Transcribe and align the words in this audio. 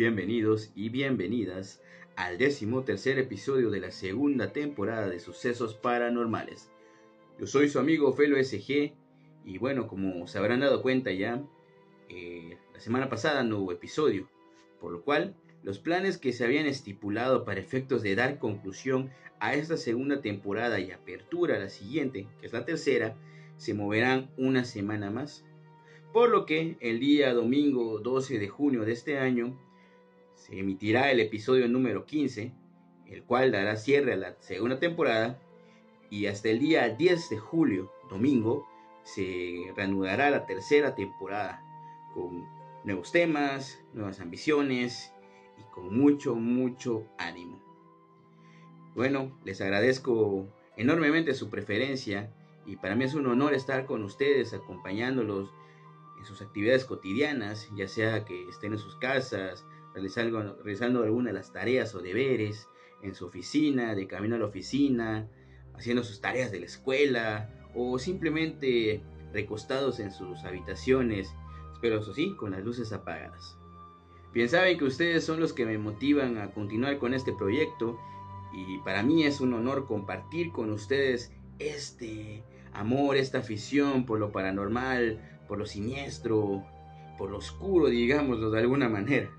bienvenidos 0.00 0.72
y 0.74 0.88
bienvenidas 0.88 1.82
al 2.16 2.38
décimo 2.38 2.84
tercer 2.84 3.18
episodio 3.18 3.68
de 3.68 3.80
la 3.80 3.90
segunda 3.90 4.50
temporada 4.50 5.10
de 5.10 5.20
Sucesos 5.20 5.74
Paranormales. 5.74 6.70
Yo 7.38 7.46
soy 7.46 7.68
su 7.68 7.78
amigo 7.78 8.10
Felo 8.14 8.42
SG 8.42 8.94
y 9.44 9.58
bueno, 9.58 9.88
como 9.88 10.26
se 10.26 10.38
habrán 10.38 10.60
dado 10.60 10.80
cuenta 10.80 11.12
ya, 11.12 11.44
eh, 12.08 12.56
la 12.72 12.80
semana 12.80 13.10
pasada 13.10 13.44
no 13.44 13.58
hubo 13.58 13.72
episodio, 13.72 14.26
por 14.80 14.90
lo 14.90 15.02
cual 15.02 15.36
los 15.62 15.78
planes 15.78 16.16
que 16.16 16.32
se 16.32 16.46
habían 16.46 16.64
estipulado 16.64 17.44
para 17.44 17.60
efectos 17.60 18.00
de 18.00 18.14
dar 18.14 18.38
conclusión 18.38 19.10
a 19.38 19.52
esta 19.52 19.76
segunda 19.76 20.22
temporada 20.22 20.80
y 20.80 20.92
apertura 20.92 21.56
a 21.56 21.58
la 21.58 21.68
siguiente, 21.68 22.26
que 22.40 22.46
es 22.46 22.54
la 22.54 22.64
tercera, 22.64 23.18
se 23.58 23.74
moverán 23.74 24.30
una 24.38 24.64
semana 24.64 25.10
más. 25.10 25.44
Por 26.14 26.30
lo 26.30 26.46
que 26.46 26.78
el 26.80 27.00
día 27.00 27.34
domingo 27.34 27.98
12 27.98 28.38
de 28.38 28.48
junio 28.48 28.86
de 28.86 28.92
este 28.92 29.18
año 29.18 29.58
se 30.40 30.58
emitirá 30.58 31.10
el 31.10 31.20
episodio 31.20 31.68
número 31.68 32.06
15, 32.06 32.52
el 33.06 33.22
cual 33.24 33.52
dará 33.52 33.76
cierre 33.76 34.14
a 34.14 34.16
la 34.16 34.36
segunda 34.40 34.78
temporada, 34.78 35.38
y 36.08 36.26
hasta 36.26 36.48
el 36.48 36.58
día 36.58 36.88
10 36.88 37.30
de 37.30 37.38
julio, 37.38 37.92
domingo, 38.08 38.66
se 39.02 39.72
reanudará 39.76 40.30
la 40.30 40.46
tercera 40.46 40.94
temporada 40.94 41.62
con 42.14 42.44
nuevos 42.84 43.12
temas, 43.12 43.78
nuevas 43.92 44.20
ambiciones 44.20 45.12
y 45.58 45.62
con 45.72 45.96
mucho, 45.96 46.34
mucho 46.34 47.06
ánimo. 47.18 47.62
Bueno, 48.94 49.38
les 49.44 49.60
agradezco 49.60 50.48
enormemente 50.76 51.34
su 51.34 51.50
preferencia 51.50 52.32
y 52.66 52.76
para 52.76 52.96
mí 52.96 53.04
es 53.04 53.14
un 53.14 53.26
honor 53.26 53.54
estar 53.54 53.84
con 53.84 54.02
ustedes 54.04 54.54
acompañándolos 54.54 55.52
en 56.18 56.24
sus 56.24 56.42
actividades 56.42 56.84
cotidianas, 56.84 57.68
ya 57.76 57.88
sea 57.88 58.24
que 58.24 58.48
estén 58.48 58.72
en 58.72 58.78
sus 58.78 58.96
casas, 58.96 59.64
realizando, 59.94 60.56
realizando 60.62 61.02
alguna 61.02 61.30
de 61.30 61.34
las 61.34 61.52
tareas 61.52 61.94
o 61.94 62.00
deberes, 62.00 62.68
en 63.02 63.14
su 63.14 63.26
oficina, 63.26 63.94
de 63.94 64.06
camino 64.06 64.36
a 64.36 64.38
la 64.38 64.46
oficina, 64.46 65.28
haciendo 65.74 66.04
sus 66.04 66.20
tareas 66.20 66.52
de 66.52 66.60
la 66.60 66.66
escuela 66.66 67.50
o 67.74 67.98
simplemente 67.98 69.02
recostados 69.32 70.00
en 70.00 70.12
sus 70.12 70.44
habitaciones, 70.44 71.32
pero 71.80 72.00
eso 72.00 72.12
sí, 72.12 72.34
con 72.36 72.50
las 72.50 72.64
luces 72.64 72.92
apagadas. 72.92 73.56
Bien 74.32 74.48
saben 74.48 74.78
que 74.78 74.84
ustedes 74.84 75.24
son 75.24 75.40
los 75.40 75.52
que 75.52 75.66
me 75.66 75.78
motivan 75.78 76.38
a 76.38 76.50
continuar 76.50 76.98
con 76.98 77.14
este 77.14 77.32
proyecto 77.32 77.98
y 78.52 78.78
para 78.78 79.02
mí 79.02 79.24
es 79.24 79.40
un 79.40 79.54
honor 79.54 79.86
compartir 79.86 80.52
con 80.52 80.70
ustedes 80.70 81.32
este 81.58 82.44
amor, 82.72 83.16
esta 83.16 83.38
afición 83.38 84.06
por 84.06 84.18
lo 84.18 84.30
paranormal, 84.30 85.20
por 85.48 85.58
lo 85.58 85.66
siniestro, 85.66 86.64
por 87.18 87.30
lo 87.30 87.38
oscuro, 87.38 87.88
digámoslo 87.88 88.50
de 88.50 88.60
alguna 88.60 88.88
manera. 88.88 89.30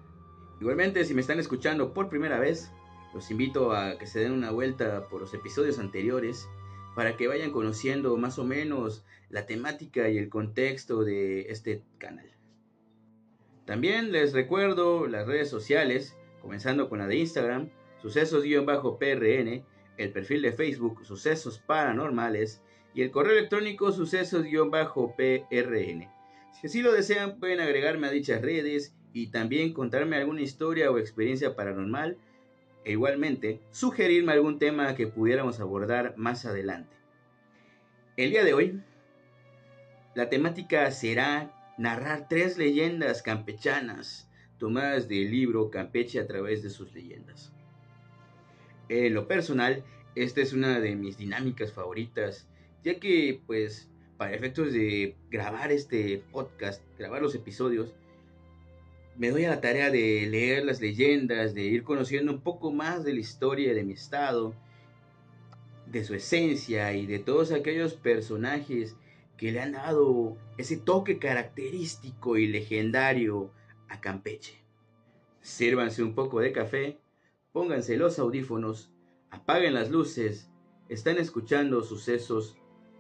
Igualmente, 0.62 1.04
si 1.06 1.16
me 1.16 1.22
están 1.22 1.40
escuchando 1.40 1.92
por 1.92 2.08
primera 2.08 2.40
vez, 2.40 2.72
los 3.16 3.31
invito 3.31 3.73
a 3.73 3.98
que 3.98 4.06
se 4.06 4.20
den 4.20 4.31
una 4.31 4.52
vuelta 4.52 5.08
por 5.09 5.20
los 5.20 5.34
episodios 5.34 5.80
anteriores 5.80 6.48
para 6.95 7.17
que 7.17 7.28
vayan 7.28 7.50
conociendo 7.50 8.16
más 8.16 8.38
o 8.38 8.44
menos 8.44 9.04
la 9.32 9.48
temática 9.48 10.08
y 10.09 10.20
el 10.20 10.30
contexto 10.30 11.04
de 11.04 11.48
este 11.50 11.82
canal. 11.98 12.32
También 13.66 14.12
les 14.12 14.34
recuerdo 14.34 15.08
las 15.08 15.26
redes 15.26 15.50
sociales, 15.50 16.16
comenzando 16.44 16.89
con 16.89 17.00
la 17.00 17.08
de 17.08 17.16
Instagram, 17.16 17.72
sucesos-prn, 18.00 19.66
el 19.98 20.12
perfil 20.12 20.44
de 20.44 20.52
Facebook, 20.52 21.04
sucesos 21.04 21.58
paranormales, 21.58 22.62
y 22.94 23.02
el 23.02 23.09
correo 23.09 23.36
electrónico 23.36 23.92
sucesos-prn. 23.92 26.08
Si 26.52 26.67
así 26.67 26.84
lo 26.84 26.92
desean, 26.92 27.39
pueden 27.39 27.62
agregarme 27.62 28.06
a 28.06 28.12
dichas 28.12 28.44
redes 28.44 28.95
y 29.14 29.28
también 29.28 29.73
contarme 29.73 30.17
alguna 30.17 30.42
historia 30.42 30.92
o 30.92 30.98
experiencia 30.98 31.56
paranormal 31.56 32.17
e 32.84 32.92
igualmente 32.92 33.59
sugerirme 33.72 34.34
algún 34.34 34.59
tema 34.59 34.95
que 34.95 35.08
pudiéramos 35.08 35.59
abordar 35.59 36.14
más 36.17 36.45
adelante. 36.45 36.95
El 38.17 38.32
día 38.32 38.44
de 38.44 38.54
hoy, 38.54 38.82
la 40.16 40.30
temática 40.30 40.89
será 40.92 41.54
narrar 41.77 42.27
tres 42.27 42.58
leyendas 42.58 43.21
campechanas 43.21 44.30
tomadas 44.58 45.08
del 45.08 45.32
libro 45.32 45.71
Campeche 45.71 46.20
a 46.20 46.27
través 46.27 46.61
de 46.61 46.70
sus 46.70 46.94
leyendas. 46.94 47.52
En 48.89 49.14
lo 49.14 49.27
personal, 49.27 49.83
esta 50.16 50.42
es 50.42 50.54
una 50.54 50.80
de 50.80 50.95
mis 50.95 51.17
dinámicas 51.17 51.71
favoritas 51.71 52.48
ya 52.83 53.00
que 53.00 53.42
pues 53.45 53.89
para 54.17 54.36
efectos 54.36 54.73
de 54.73 55.16
grabar 55.30 55.71
este 55.71 56.23
podcast, 56.32 56.83
grabar 56.98 57.21
los 57.21 57.36
episodios, 57.36 57.94
me 59.17 59.30
doy 59.30 59.45
a 59.45 59.49
la 59.49 59.61
tarea 59.61 59.92
de 59.92 60.27
leer 60.30 60.66
las 60.66 60.82
leyendas, 60.82 61.54
de 61.54 61.64
ir 61.64 61.83
conociendo 61.83 62.32
un 62.32 62.42
poco 62.42 62.72
más 62.72 63.04
de 63.04 63.14
la 63.14 63.20
historia 63.20 63.73
de 63.73 63.83
mi 63.83 63.94
estado, 63.94 64.55
de 65.86 66.04
su 66.04 66.16
esencia 66.16 66.94
y 66.94 67.05
de 67.05 67.20
todos 67.20 67.52
aquellos 67.52 67.94
personajes 67.94 68.95
que 69.38 69.52
le 69.52 69.60
han 69.60 69.73
dado 69.73 70.38
ese 70.58 70.77
toque 70.77 71.20
característico 71.20 72.38
y 72.38 72.48
legendario 72.48 73.52
a 73.89 74.00
Campeche. 74.00 74.55
Sírvanse 75.42 76.04
un 76.04 76.16
poco 76.16 76.39
de 76.39 76.52
café, 76.52 77.00
pónganse 77.52 77.98
los 77.98 78.20
audífonos, 78.20 78.92
apaguen 79.32 79.73
las 79.73 79.89
luces, 79.89 80.50
están 80.89 81.17
escuchando 81.17 81.83
sucesos 81.83 82.55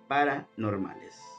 paranormales. 0.07 1.30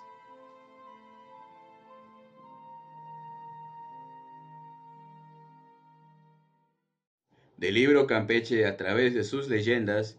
Del 7.62 7.75
libro 7.75 8.09
Campeche 8.09 8.67
a 8.67 8.77
través 8.77 9.15
de 9.15 9.23
sus 9.23 9.49
leyendas, 9.49 10.19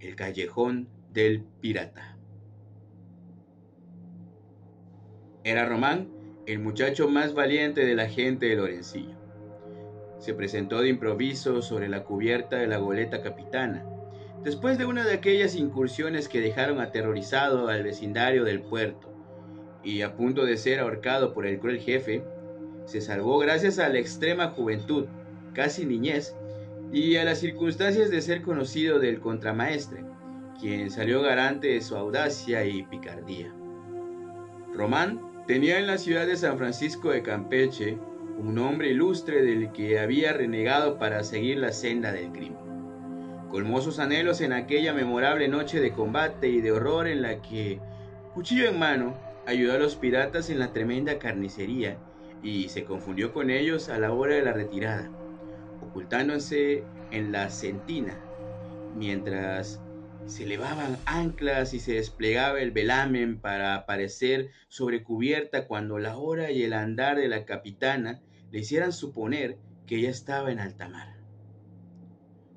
El 0.00 0.16
callejón 0.16 0.88
del 1.12 1.44
pirata. 1.60 2.16
Era 5.44 5.66
Román, 5.66 6.08
el 6.46 6.60
muchacho 6.60 7.06
más 7.06 7.34
valiente 7.34 7.84
de 7.84 7.94
la 7.94 8.08
gente 8.08 8.46
de 8.46 8.56
Lorencillo. 8.56 9.18
Se 10.18 10.32
presentó 10.32 10.80
de 10.80 10.88
improviso 10.88 11.60
sobre 11.60 11.90
la 11.90 12.04
cubierta 12.04 12.56
de 12.56 12.68
la 12.68 12.78
goleta 12.78 13.20
capitana 13.20 13.84
después 14.42 14.78
de 14.78 14.86
una 14.86 15.04
de 15.04 15.12
aquellas 15.12 15.56
incursiones 15.56 16.26
que 16.26 16.40
dejaron 16.40 16.80
aterrorizado 16.80 17.68
al 17.68 17.82
vecindario 17.82 18.44
del 18.44 18.62
puerto, 18.62 19.12
y 19.84 20.00
a 20.00 20.16
punto 20.16 20.46
de 20.46 20.56
ser 20.56 20.80
ahorcado 20.80 21.34
por 21.34 21.44
el 21.44 21.58
cruel 21.58 21.80
jefe, 21.80 22.24
se 22.86 23.02
salvó 23.02 23.36
gracias 23.36 23.78
a 23.78 23.90
la 23.90 23.98
extrema 23.98 24.48
juventud, 24.52 25.04
casi 25.52 25.84
niñez, 25.84 26.34
y 26.92 27.16
a 27.16 27.24
las 27.24 27.38
circunstancias 27.38 28.10
de 28.10 28.20
ser 28.20 28.42
conocido 28.42 28.98
del 28.98 29.20
contramaestre, 29.20 30.04
quien 30.60 30.90
salió 30.90 31.22
garante 31.22 31.68
de 31.68 31.80
su 31.80 31.96
audacia 31.96 32.64
y 32.64 32.82
picardía. 32.84 33.54
Román 34.74 35.20
tenía 35.46 35.78
en 35.78 35.86
la 35.86 35.98
ciudad 35.98 36.26
de 36.26 36.36
San 36.36 36.58
Francisco 36.58 37.10
de 37.10 37.22
Campeche 37.22 37.98
un 38.38 38.58
hombre 38.58 38.90
ilustre 38.90 39.42
del 39.42 39.72
que 39.72 39.98
había 39.98 40.32
renegado 40.32 40.98
para 40.98 41.24
seguir 41.24 41.58
la 41.58 41.72
senda 41.72 42.12
del 42.12 42.30
crimen 42.30 42.68
colmó 43.48 43.80
sus 43.80 43.98
anhelos 43.98 44.40
en 44.40 44.52
aquella 44.52 44.92
memorable 44.92 45.48
noche 45.48 45.80
de 45.80 45.92
combate 45.92 46.48
y 46.48 46.60
de 46.60 46.72
horror 46.72 47.08
en 47.08 47.22
la 47.22 47.40
que, 47.40 47.80
cuchillo 48.34 48.68
en 48.68 48.78
mano, 48.78 49.14
ayudó 49.46 49.74
a 49.74 49.78
los 49.78 49.96
piratas 49.96 50.50
en 50.50 50.58
la 50.58 50.72
tremenda 50.72 51.18
carnicería 51.18 51.96
y 52.42 52.68
se 52.68 52.84
confundió 52.84 53.32
con 53.32 53.50
ellos 53.50 53.88
a 53.88 53.98
la 53.98 54.12
hora 54.12 54.34
de 54.34 54.42
la 54.42 54.52
retirada, 54.52 55.10
ocultándose 55.88 56.84
en 57.10 57.32
la 57.32 57.50
centina, 57.50 58.20
mientras 58.94 59.80
se 60.26 60.44
elevaban 60.44 60.98
anclas 61.06 61.72
y 61.72 61.80
se 61.80 61.94
desplegaba 61.94 62.60
el 62.60 62.70
velamen 62.70 63.40
para 63.40 63.74
aparecer 63.74 64.50
sobre 64.68 65.02
cubierta 65.02 65.66
cuando 65.66 65.98
la 65.98 66.18
hora 66.18 66.50
y 66.50 66.62
el 66.62 66.74
andar 66.74 67.16
de 67.16 67.28
la 67.28 67.46
capitana 67.46 68.20
le 68.50 68.60
hicieran 68.60 68.92
suponer 68.92 69.58
que 69.86 69.96
ella 69.96 70.10
estaba 70.10 70.52
en 70.52 70.60
alta 70.60 70.88
mar. 70.88 71.16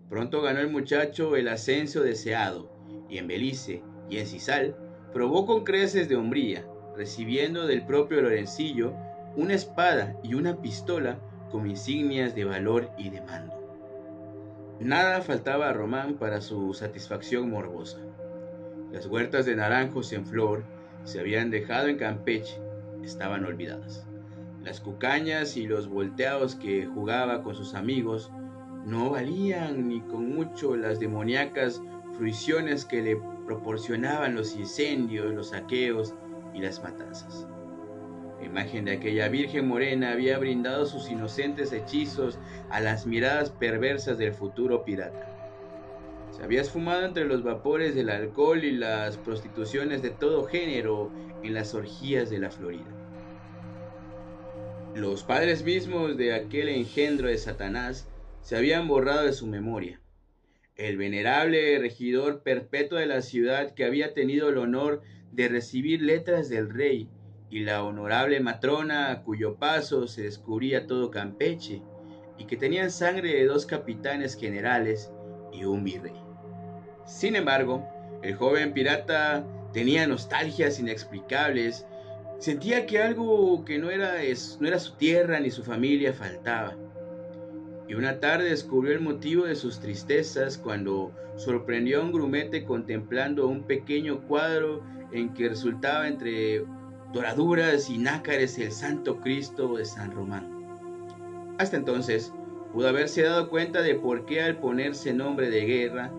Pronto 0.10 0.42
ganó 0.42 0.60
el 0.60 0.70
muchacho 0.70 1.38
el 1.38 1.48
ascenso 1.48 2.02
deseado, 2.02 2.70
y 3.10 3.18
en 3.18 3.28
Belice 3.28 3.82
y 4.10 4.18
en 4.18 4.28
Cisal 4.28 4.76
probó 5.14 5.46
con 5.46 5.64
creces 5.64 6.10
de 6.10 6.18
hombría, 6.18 6.66
recibiendo 6.98 7.66
del 7.68 7.86
propio 7.86 8.22
Lorencillo 8.22 8.94
una 9.38 9.54
espada 9.54 10.20
y 10.24 10.34
una 10.34 10.62
pistola 10.62 11.22
como 11.52 11.68
insignias 11.68 12.34
de 12.36 12.46
valor 12.46 12.90
y 12.98 13.10
de 13.10 13.22
mando. 13.22 13.62
Nada 14.80 15.22
faltaba 15.22 15.70
a 15.70 15.74
Román 15.74 16.16
para 16.16 16.42
su 16.42 16.74
satisfacción 16.74 17.50
morbosa. 17.50 18.00
Las 18.92 19.06
huertas 19.06 19.46
de 19.46 19.56
naranjos 19.56 20.12
en 20.14 20.26
flor 20.26 20.64
se 21.04 21.20
habían 21.20 21.52
dejado 21.52 21.88
en 21.88 21.98
Campeche, 21.98 22.58
estaban 23.04 23.46
olvidadas. 23.46 24.08
Las 24.64 24.80
cucañas 24.80 25.58
y 25.58 25.68
los 25.68 25.88
volteados 25.88 26.56
que 26.56 26.86
jugaba 26.86 27.44
con 27.44 27.56
sus 27.56 27.74
amigos 27.74 28.32
no 28.86 29.12
valían 29.12 29.88
ni 29.88 30.02
con 30.02 30.34
mucho 30.34 30.76
las 30.76 31.00
demoníacas 31.00 31.82
fruiciones 32.18 32.86
que 32.86 33.02
le 33.02 33.20
proporcionaban 33.46 34.36
los 34.36 34.56
incendios, 34.56 35.34
los 35.34 35.50
saqueos 35.50 36.14
y 36.54 36.62
las 36.62 36.82
matanzas. 36.84 37.48
Imagen 38.44 38.86
de 38.86 38.94
aquella 38.94 39.30
Virgen 39.30 39.68
morena 39.68 40.12
había 40.12 40.38
brindado 40.38 40.86
sus 40.86 41.10
inocentes 41.10 41.72
hechizos 41.72 42.40
a 42.70 42.80
las 42.80 43.06
miradas 43.06 43.52
perversas 43.52 44.18
del 44.18 44.34
futuro 44.34 44.84
pirata. 44.84 45.28
Se 46.32 46.44
había 46.44 46.62
esfumado 46.62 47.06
entre 47.06 47.26
los 47.26 47.44
vapores 47.44 47.94
del 47.94 48.10
alcohol 48.10 48.64
y 48.64 48.72
las 48.72 49.18
prostituciones 49.18 50.02
de 50.02 50.10
todo 50.10 50.46
género 50.46 51.12
en 51.44 51.54
las 51.54 51.76
orgías 51.76 52.30
de 52.30 52.40
la 52.40 52.50
Florida. 52.50 52.90
Los 54.96 55.24
padres 55.24 55.64
mismos 55.64 56.18
de 56.18 56.34
aquel 56.34 56.70
engendro 56.70 57.28
de 57.28 57.38
Satanás 57.38 58.08
se 58.42 58.56
habían 58.58 58.88
borrado 58.88 59.24
de 59.24 59.34
su 59.34 59.46
memoria. 59.46 60.02
El 60.76 60.98
venerable 60.98 61.78
regidor 61.80 62.42
perpetuo 62.44 62.98
de 62.98 63.06
la 63.06 63.22
ciudad 63.22 63.74
que 63.76 63.86
había 63.86 64.14
tenido 64.14 64.50
el 64.50 64.58
honor 64.58 65.02
de 65.32 65.48
recibir 65.48 66.02
letras 66.02 66.50
del 66.50 66.70
rey 66.70 67.10
y 67.52 67.60
la 67.60 67.84
honorable 67.84 68.40
matrona 68.40 69.12
a 69.12 69.24
cuyo 69.24 69.56
paso 69.56 70.08
se 70.08 70.24
descubría 70.24 70.88
todo 70.88 71.12
Campeche 71.12 71.82
y 72.38 72.46
que 72.46 72.58
tenían 72.58 72.90
sangre 72.90 73.36
de 73.36 73.46
dos 73.46 73.68
capitanes 73.68 74.36
generales 74.36 75.12
y 75.54 75.66
un 75.66 75.84
virrey. 75.84 76.16
Sin 77.06 77.36
embargo, 77.36 77.86
el 78.24 78.34
joven 78.34 78.74
pirata 78.74 79.46
tenía 79.74 80.08
nostalgias 80.08 80.80
inexplicables, 80.80 81.86
sentía 82.40 82.88
que 82.88 83.00
algo 83.00 83.64
que 83.66 83.78
no 83.78 83.92
era, 83.92 84.14
no 84.60 84.68
era 84.68 84.80
su 84.80 84.96
tierra 84.96 85.40
ni 85.40 85.52
su 85.52 85.64
familia 85.64 86.14
faltaba 86.14 86.76
y 87.92 87.94
una 87.94 88.22
tarde 88.22 88.50
descubrió 88.50 88.94
el 88.94 89.02
motivo 89.02 89.44
de 89.44 89.56
sus 89.56 89.82
tristezas 89.82 90.58
cuando 90.58 91.14
sorprendió 91.36 92.00
a 92.00 92.06
un 92.06 92.14
grumete 92.14 92.64
contemplando 92.64 93.48
un 93.48 93.64
pequeño 93.64 94.22
cuadro 94.30 94.82
en 95.12 95.34
que 95.34 95.50
resultaba 95.50 96.08
entre 96.08 96.64
doraduras 97.12 97.90
y 97.90 97.98
nácares 97.98 98.58
el 98.58 98.72
Santo 98.72 99.20
Cristo 99.20 99.76
de 99.76 99.86
San 99.86 100.12
Román. 100.12 101.56
Hasta 101.58 101.78
entonces 101.78 102.34
pudo 102.72 102.88
haberse 102.88 103.24
dado 103.24 103.50
cuenta 103.50 103.82
de 103.82 103.96
por 103.96 104.26
qué 104.26 104.42
al 104.42 104.58
ponerse 104.58 105.14
nombre 105.14 105.50
de 105.50 105.66
guerra 105.66 106.12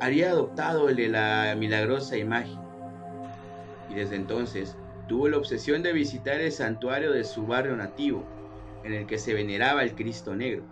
había 0.00 0.30
adoptado 0.30 0.88
el 0.88 0.96
de 0.96 1.08
la 1.08 1.54
milagrosa 1.58 2.16
imagen. 2.16 2.58
Y 3.90 3.94
desde 3.94 4.16
entonces 4.16 4.76
tuvo 5.08 5.28
la 5.28 5.38
obsesión 5.38 5.82
de 5.82 5.92
visitar 5.92 6.40
el 6.40 6.52
santuario 6.52 7.12
de 7.12 7.24
su 7.24 7.46
barrio 7.46 7.76
nativo, 7.76 8.24
en 8.84 8.92
el 8.92 9.06
que 9.06 9.18
se 9.18 9.34
veneraba 9.34 9.82
el 9.82 9.94
Cristo 9.94 10.34
Negro 10.34 10.62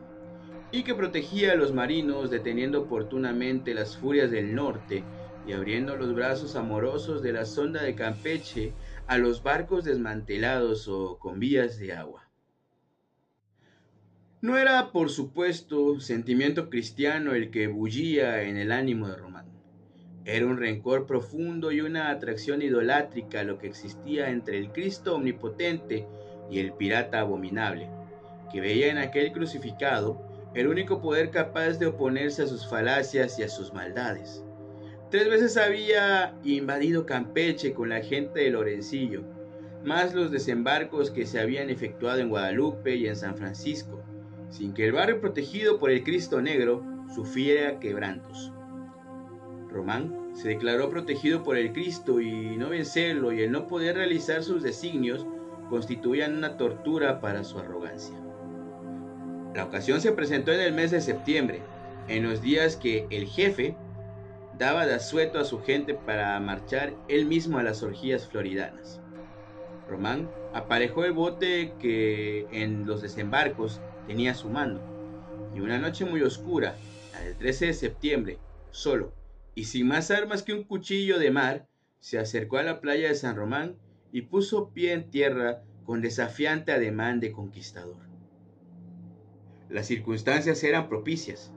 y 0.72 0.82
que 0.84 0.94
protegía 0.94 1.52
a 1.52 1.56
los 1.56 1.72
marinos 1.72 2.30
deteniendo 2.30 2.80
oportunamente 2.80 3.74
las 3.74 3.96
furias 3.96 4.30
del 4.30 4.54
norte 4.54 5.04
y 5.46 5.52
abriendo 5.52 5.96
los 5.96 6.14
brazos 6.14 6.56
amorosos 6.56 7.22
de 7.22 7.32
la 7.32 7.44
sonda 7.44 7.82
de 7.82 7.94
Campeche 7.94 8.72
a 9.06 9.18
los 9.18 9.42
barcos 9.42 9.84
desmantelados 9.84 10.88
o 10.88 11.18
con 11.18 11.38
vías 11.38 11.78
de 11.78 11.92
agua. 11.92 12.28
No 14.40 14.58
era, 14.58 14.90
por 14.90 15.10
supuesto, 15.10 16.00
sentimiento 16.00 16.68
cristiano 16.68 17.32
el 17.32 17.50
que 17.50 17.68
bullía 17.68 18.42
en 18.42 18.56
el 18.56 18.72
ánimo 18.72 19.08
de 19.08 19.16
Román. 19.16 19.46
Era 20.24 20.46
un 20.46 20.56
rencor 20.56 21.06
profundo 21.06 21.72
y 21.72 21.80
una 21.80 22.10
atracción 22.10 22.62
idolátrica 22.62 23.44
lo 23.44 23.58
que 23.58 23.68
existía 23.68 24.30
entre 24.30 24.58
el 24.58 24.72
Cristo 24.72 25.16
omnipotente 25.16 26.06
y 26.50 26.58
el 26.58 26.72
pirata 26.72 27.20
abominable, 27.20 27.88
que 28.52 28.60
veía 28.60 28.90
en 28.90 28.98
aquel 28.98 29.32
crucificado 29.32 30.20
el 30.54 30.66
único 30.66 31.00
poder 31.00 31.30
capaz 31.30 31.78
de 31.78 31.86
oponerse 31.86 32.42
a 32.42 32.46
sus 32.46 32.68
falacias 32.68 33.38
y 33.38 33.42
a 33.42 33.48
sus 33.48 33.72
maldades. 33.72 34.44
Tres 35.12 35.28
veces 35.28 35.58
había 35.58 36.34
invadido 36.42 37.04
Campeche 37.04 37.74
con 37.74 37.90
la 37.90 38.00
gente 38.00 38.40
de 38.40 38.50
Lorencillo, 38.50 39.20
más 39.84 40.14
los 40.14 40.30
desembarcos 40.30 41.10
que 41.10 41.26
se 41.26 41.38
habían 41.38 41.68
efectuado 41.68 42.20
en 42.20 42.30
Guadalupe 42.30 42.96
y 42.96 43.06
en 43.06 43.16
San 43.16 43.36
Francisco, 43.36 44.02
sin 44.48 44.72
que 44.72 44.86
el 44.86 44.92
barrio 44.92 45.20
protegido 45.20 45.78
por 45.78 45.90
el 45.90 46.02
Cristo 46.02 46.40
Negro 46.40 46.82
sufriera 47.14 47.78
quebrantos. 47.78 48.54
Román 49.68 50.30
se 50.32 50.48
declaró 50.48 50.88
protegido 50.88 51.42
por 51.42 51.58
el 51.58 51.74
Cristo 51.74 52.18
y 52.22 52.56
no 52.56 52.70
vencerlo 52.70 53.32
y 53.32 53.42
el 53.42 53.52
no 53.52 53.66
poder 53.66 53.96
realizar 53.96 54.42
sus 54.42 54.62
designios 54.62 55.26
constituían 55.68 56.34
una 56.34 56.56
tortura 56.56 57.20
para 57.20 57.44
su 57.44 57.58
arrogancia. 57.58 58.16
La 59.54 59.66
ocasión 59.66 60.00
se 60.00 60.12
presentó 60.12 60.52
en 60.52 60.60
el 60.60 60.72
mes 60.72 60.90
de 60.90 61.02
septiembre, 61.02 61.60
en 62.08 62.22
los 62.22 62.40
días 62.40 62.76
que 62.76 63.06
el 63.10 63.26
jefe 63.26 63.76
daba 64.58 64.86
de 64.86 64.94
asueto 64.94 65.38
a 65.38 65.44
su 65.44 65.60
gente 65.60 65.94
para 65.94 66.38
marchar 66.40 66.94
él 67.08 67.26
mismo 67.26 67.58
a 67.58 67.62
las 67.62 67.82
orgías 67.82 68.26
floridanas. 68.26 69.00
Román 69.88 70.30
aparejó 70.52 71.04
el 71.04 71.12
bote 71.12 71.74
que 71.78 72.46
en 72.52 72.86
los 72.86 73.02
desembarcos 73.02 73.80
tenía 74.06 74.34
su 74.34 74.48
mando, 74.48 74.80
y 75.54 75.60
una 75.60 75.78
noche 75.78 76.04
muy 76.04 76.22
oscura, 76.22 76.76
la 77.12 77.20
del 77.20 77.36
13 77.36 77.66
de 77.66 77.74
septiembre, 77.74 78.38
solo 78.70 79.12
y 79.54 79.64
sin 79.64 79.86
más 79.86 80.10
armas 80.10 80.42
que 80.42 80.54
un 80.54 80.64
cuchillo 80.64 81.18
de 81.18 81.30
mar, 81.30 81.66
se 82.00 82.18
acercó 82.18 82.58
a 82.58 82.62
la 82.62 82.80
playa 82.80 83.08
de 83.08 83.14
San 83.14 83.36
Román 83.36 83.76
y 84.10 84.22
puso 84.22 84.70
pie 84.70 84.92
en 84.92 85.10
tierra 85.10 85.62
con 85.84 86.00
desafiante 86.00 86.72
ademán 86.72 87.20
de 87.20 87.32
conquistador. 87.32 87.96
Las 89.68 89.86
circunstancias 89.86 90.62
eran 90.64 90.88
propicias. 90.88 91.52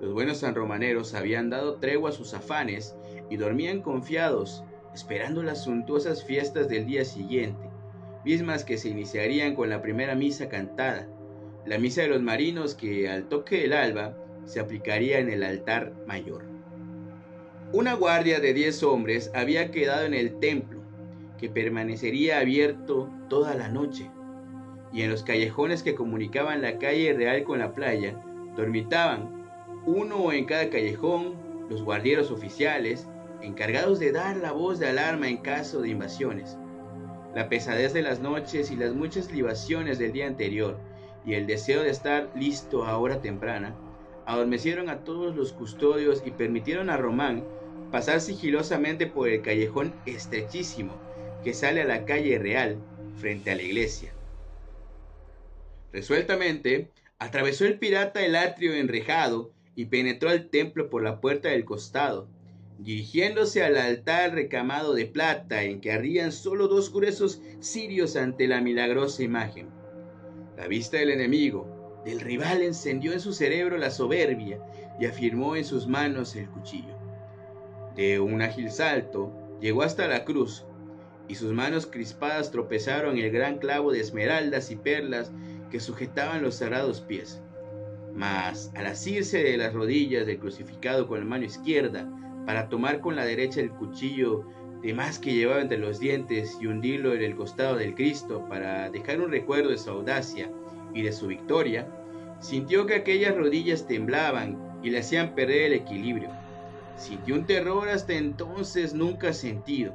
Los 0.00 0.12
buenos 0.12 0.38
sanromaneros 0.38 1.14
habían 1.14 1.50
dado 1.50 1.76
tregua 1.76 2.10
a 2.10 2.12
sus 2.12 2.34
afanes 2.34 2.94
y 3.30 3.36
dormían 3.36 3.80
confiados, 3.80 4.62
esperando 4.94 5.42
las 5.42 5.64
suntuosas 5.64 6.24
fiestas 6.24 6.68
del 6.68 6.86
día 6.86 7.04
siguiente, 7.04 7.68
mismas 8.24 8.64
que 8.64 8.76
se 8.76 8.88
iniciarían 8.88 9.54
con 9.54 9.70
la 9.70 9.80
primera 9.80 10.14
misa 10.14 10.48
cantada, 10.48 11.08
la 11.64 11.78
misa 11.78 12.02
de 12.02 12.08
los 12.08 12.22
marinos 12.22 12.74
que 12.74 13.08
al 13.08 13.28
toque 13.28 13.62
del 13.62 13.72
alba 13.72 14.16
se 14.44 14.60
aplicaría 14.60 15.18
en 15.18 15.30
el 15.30 15.42
altar 15.42 15.92
mayor. 16.06 16.44
Una 17.72 17.94
guardia 17.94 18.38
de 18.38 18.54
diez 18.54 18.82
hombres 18.82 19.30
había 19.34 19.70
quedado 19.70 20.06
en 20.06 20.14
el 20.14 20.38
templo, 20.38 20.80
que 21.38 21.48
permanecería 21.48 22.38
abierto 22.38 23.10
toda 23.28 23.54
la 23.54 23.68
noche 23.68 24.10
y 24.92 25.02
en 25.02 25.10
los 25.10 25.22
callejones 25.22 25.82
que 25.82 25.94
comunicaban 25.94 26.62
la 26.62 26.78
calle 26.78 27.12
real 27.12 27.44
con 27.44 27.58
la 27.58 27.74
playa, 27.74 28.18
dormitaban, 28.56 29.35
uno 29.86 30.32
en 30.32 30.44
cada 30.44 30.68
callejón, 30.68 31.34
los 31.70 31.82
guardieros 31.82 32.30
oficiales, 32.30 33.06
encargados 33.40 34.00
de 34.00 34.12
dar 34.12 34.36
la 34.36 34.52
voz 34.52 34.78
de 34.78 34.88
alarma 34.88 35.28
en 35.28 35.38
caso 35.38 35.80
de 35.80 35.90
invasiones. 35.90 36.58
La 37.34 37.48
pesadez 37.48 37.92
de 37.92 38.02
las 38.02 38.20
noches 38.20 38.70
y 38.70 38.76
las 38.76 38.94
muchas 38.94 39.30
libaciones 39.30 39.98
del 39.98 40.12
día 40.12 40.26
anterior 40.26 40.78
y 41.24 41.34
el 41.34 41.46
deseo 41.46 41.82
de 41.82 41.90
estar 41.90 42.30
listo 42.34 42.84
a 42.84 42.98
hora 42.98 43.20
temprana, 43.20 43.76
adormecieron 44.26 44.88
a 44.88 45.04
todos 45.04 45.36
los 45.36 45.52
custodios 45.52 46.22
y 46.26 46.32
permitieron 46.32 46.90
a 46.90 46.96
Román 46.96 47.44
pasar 47.92 48.20
sigilosamente 48.20 49.06
por 49.06 49.28
el 49.28 49.42
callejón 49.42 49.94
estrechísimo 50.06 50.94
que 51.44 51.54
sale 51.54 51.82
a 51.82 51.84
la 51.84 52.04
calle 52.04 52.38
real 52.38 52.78
frente 53.16 53.52
a 53.52 53.56
la 53.56 53.62
iglesia. 53.62 54.12
Resueltamente, 55.92 56.90
atravesó 57.18 57.64
el 57.66 57.78
pirata 57.78 58.24
el 58.24 58.34
atrio 58.34 58.74
enrejado 58.74 59.52
y 59.76 59.84
penetró 59.84 60.30
al 60.30 60.48
templo 60.48 60.90
por 60.90 61.04
la 61.04 61.20
puerta 61.20 61.50
del 61.50 61.64
costado, 61.64 62.26
dirigiéndose 62.78 63.62
al 63.62 63.76
altar 63.76 64.34
recamado 64.34 64.94
de 64.94 65.06
plata 65.06 65.62
en 65.62 65.80
que 65.80 65.92
ardían 65.92 66.32
solo 66.32 66.66
dos 66.66 66.92
gruesos 66.92 67.40
cirios 67.60 68.16
ante 68.16 68.48
la 68.48 68.60
milagrosa 68.60 69.22
imagen. 69.22 69.68
La 70.56 70.66
vista 70.66 70.96
del 70.96 71.10
enemigo, 71.10 72.02
del 72.04 72.20
rival, 72.20 72.62
encendió 72.62 73.12
en 73.12 73.20
su 73.20 73.32
cerebro 73.32 73.76
la 73.76 73.90
soberbia 73.90 74.58
y 74.98 75.04
afirmó 75.04 75.56
en 75.56 75.64
sus 75.64 75.86
manos 75.86 76.34
el 76.36 76.48
cuchillo. 76.48 76.96
De 77.94 78.18
un 78.18 78.40
ágil 78.42 78.70
salto, 78.70 79.32
llegó 79.60 79.82
hasta 79.82 80.08
la 80.08 80.24
cruz, 80.24 80.64
y 81.28 81.34
sus 81.34 81.52
manos 81.52 81.86
crispadas 81.86 82.50
tropezaron 82.50 83.18
el 83.18 83.30
gran 83.30 83.58
clavo 83.58 83.92
de 83.92 84.00
esmeraldas 84.00 84.70
y 84.70 84.76
perlas 84.76 85.32
que 85.70 85.80
sujetaban 85.80 86.42
los 86.42 86.54
cerrados 86.54 87.00
pies. 87.00 87.42
Mas 88.16 88.72
al 88.74 88.86
asirse 88.86 89.42
de 89.42 89.58
las 89.58 89.74
rodillas 89.74 90.26
del 90.26 90.38
crucificado 90.38 91.06
con 91.06 91.20
la 91.20 91.26
mano 91.26 91.44
izquierda 91.44 92.10
para 92.46 92.70
tomar 92.70 93.00
con 93.00 93.14
la 93.14 93.26
derecha 93.26 93.60
el 93.60 93.70
cuchillo 93.70 94.46
de 94.82 94.94
más 94.94 95.18
que 95.18 95.34
llevaba 95.34 95.60
entre 95.60 95.76
los 95.76 95.98
dientes 95.98 96.56
y 96.60 96.66
hundirlo 96.66 97.12
en 97.14 97.22
el 97.22 97.36
costado 97.36 97.76
del 97.76 97.94
Cristo 97.94 98.46
para 98.48 98.88
dejar 98.88 99.20
un 99.20 99.30
recuerdo 99.30 99.68
de 99.68 99.78
su 99.78 99.90
audacia 99.90 100.50
y 100.94 101.02
de 101.02 101.12
su 101.12 101.26
victoria, 101.26 101.88
sintió 102.40 102.86
que 102.86 102.94
aquellas 102.94 103.36
rodillas 103.36 103.86
temblaban 103.86 104.58
y 104.82 104.90
le 104.90 105.00
hacían 105.00 105.34
perder 105.34 105.62
el 105.62 105.72
equilibrio. 105.74 106.30
Sintió 106.96 107.34
un 107.34 107.44
terror 107.44 107.88
hasta 107.88 108.14
entonces 108.14 108.94
nunca 108.94 109.34
sentido 109.34 109.94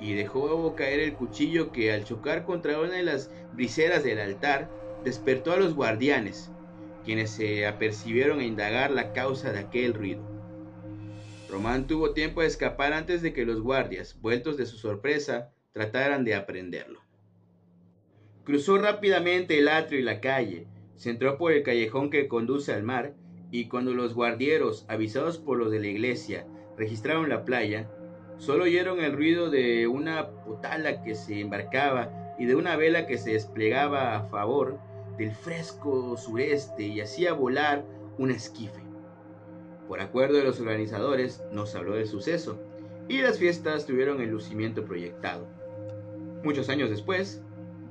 y 0.00 0.14
dejó 0.14 0.74
caer 0.74 1.00
el 1.00 1.14
cuchillo 1.14 1.72
que 1.72 1.92
al 1.92 2.04
chocar 2.04 2.44
contra 2.44 2.78
una 2.78 2.92
de 2.92 3.04
las 3.04 3.30
briseras 3.54 4.04
del 4.04 4.20
altar 4.20 4.68
despertó 5.04 5.52
a 5.52 5.56
los 5.56 5.74
guardianes, 5.74 6.50
quienes 7.08 7.30
se 7.30 7.66
apercibieron 7.66 8.40
a 8.40 8.44
indagar 8.44 8.90
la 8.90 9.14
causa 9.14 9.50
de 9.50 9.60
aquel 9.60 9.94
ruido. 9.94 10.20
Román 11.48 11.86
tuvo 11.86 12.12
tiempo 12.12 12.42
de 12.42 12.48
escapar 12.48 12.92
antes 12.92 13.22
de 13.22 13.32
que 13.32 13.46
los 13.46 13.62
guardias, 13.62 14.20
vueltos 14.20 14.58
de 14.58 14.66
su 14.66 14.76
sorpresa, 14.76 15.50
trataran 15.72 16.22
de 16.22 16.34
aprenderlo. 16.34 17.00
Cruzó 18.44 18.76
rápidamente 18.76 19.58
el 19.58 19.68
atrio 19.68 20.00
y 20.00 20.02
la 20.02 20.20
calle, 20.20 20.66
se 20.96 21.08
entró 21.08 21.38
por 21.38 21.52
el 21.52 21.62
callejón 21.62 22.10
que 22.10 22.28
conduce 22.28 22.74
al 22.74 22.82
mar, 22.82 23.14
y 23.50 23.68
cuando 23.68 23.94
los 23.94 24.12
guardieros, 24.12 24.84
avisados 24.86 25.38
por 25.38 25.56
los 25.56 25.70
de 25.70 25.80
la 25.80 25.86
iglesia, 25.86 26.44
registraron 26.76 27.30
la 27.30 27.46
playa, 27.46 27.88
solo 28.36 28.64
oyeron 28.64 29.00
el 29.00 29.14
ruido 29.14 29.48
de 29.48 29.86
una 29.86 30.28
potala 30.44 31.02
que 31.02 31.14
se 31.14 31.40
embarcaba 31.40 32.34
y 32.38 32.44
de 32.44 32.54
una 32.54 32.76
vela 32.76 33.06
que 33.06 33.16
se 33.16 33.32
desplegaba 33.32 34.14
a 34.14 34.24
favor 34.24 34.86
del 35.18 35.32
fresco 35.32 36.16
sureste 36.16 36.84
y 36.84 37.00
hacía 37.00 37.32
volar 37.32 37.84
un 38.16 38.30
esquife. 38.30 38.82
Por 39.88 40.00
acuerdo 40.00 40.36
de 40.36 40.44
los 40.44 40.60
organizadores, 40.60 41.42
nos 41.52 41.74
habló 41.74 41.94
del 41.94 42.06
suceso 42.06 42.58
y 43.08 43.20
las 43.20 43.38
fiestas 43.38 43.86
tuvieron 43.86 44.20
el 44.20 44.30
lucimiento 44.30 44.84
proyectado. 44.84 45.46
Muchos 46.44 46.68
años 46.68 46.90
después, 46.90 47.42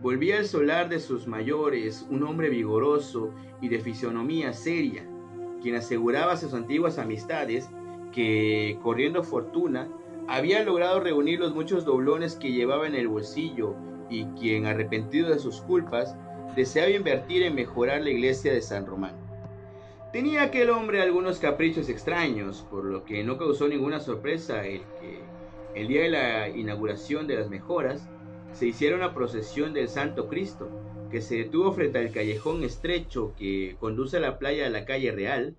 volvía 0.01 0.37
al 0.37 0.45
solar 0.45 0.89
de 0.89 0.99
sus 0.99 1.27
mayores 1.27 2.05
un 2.09 2.23
hombre 2.23 2.49
vigoroso 2.49 3.33
y 3.61 3.67
de 3.67 3.79
fisonomía 3.79 4.53
seria, 4.53 5.05
quien 5.61 5.75
aseguraba 5.75 6.33
a 6.33 6.37
sus 6.37 6.53
antiguas 6.53 6.99
amistades 6.99 7.69
que, 8.13 8.79
corriendo 8.83 9.23
fortuna, 9.23 9.89
había 10.27 10.63
logrado 10.63 10.99
reunir 10.99 11.39
los 11.39 11.53
muchos 11.53 11.83
doblones 11.83 12.35
que 12.35 12.51
llevaba 12.51 12.87
en 12.87 12.95
el 12.95 13.07
bolsillo 13.07 13.75
y 14.09 14.25
quien, 14.39 14.65
arrepentido 14.65 15.29
de 15.29 15.39
sus 15.39 15.61
culpas, 15.61 16.15
deseaba 16.57 16.89
invertir 16.89 17.43
en 17.43 17.53
mejorar 17.53 18.01
la 18.01 18.09
iglesia 18.09 18.51
de 18.51 18.63
San 18.63 18.87
Román. 18.87 19.15
Tenía 20.11 20.41
aquel 20.41 20.71
hombre 20.71 21.03
algunos 21.03 21.37
caprichos 21.37 21.87
extraños, 21.87 22.65
por 22.71 22.83
lo 22.83 23.05
que 23.05 23.23
no 23.23 23.37
causó 23.37 23.67
ninguna 23.67 23.99
sorpresa 23.99 24.65
el 24.65 24.81
que 24.99 25.19
el 25.75 25.87
día 25.87 26.01
de 26.01 26.09
la 26.09 26.49
inauguración 26.49 27.27
de 27.27 27.35
las 27.35 27.47
mejoras 27.47 28.09
se 28.53 28.65
hiciera 28.65 28.95
una 28.95 29.13
procesión 29.13 29.75
del 29.75 29.87
Santo 29.87 30.27
Cristo, 30.27 30.67
que 31.11 31.21
se 31.21 31.35
detuvo 31.35 31.73
frente 31.73 31.99
al 31.99 32.11
callejón 32.11 32.63
estrecho 32.63 33.35
que 33.37 33.75
conduce 33.79 34.17
a 34.17 34.21
la 34.21 34.39
playa 34.39 34.63
de 34.63 34.71
la 34.71 34.85
calle 34.85 35.11
Real, 35.11 35.55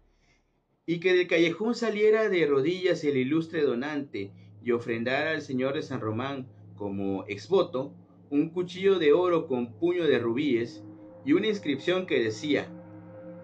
y 0.85 0.99
que 0.99 1.15
del 1.15 1.29
callejón 1.29 1.77
saliera 1.77 2.29
de 2.29 2.45
rodillas 2.45 3.05
el 3.05 3.19
ilustre 3.19 3.63
donante 3.63 4.33
y 4.65 4.73
ofrendara 4.73 5.31
al 5.31 5.43
Señor 5.43 5.75
de 5.75 5.83
San 5.83 6.01
Román 6.01 6.49
como 6.75 7.25
exvoto 7.29 7.95
un 8.31 8.51
cuchillo 8.51 8.99
de 8.99 9.13
oro 9.13 9.47
con 9.47 9.75
puño 9.75 10.05
de 10.05 10.19
rubíes 10.19 10.83
y 11.29 11.35
una 11.35 11.49
inscripción 11.49 12.07
que 12.07 12.21
decía, 12.21 12.67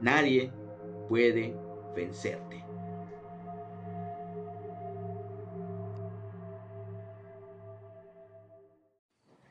nadie 0.01 0.51
puede 1.07 1.55
vencerte. 1.95 2.65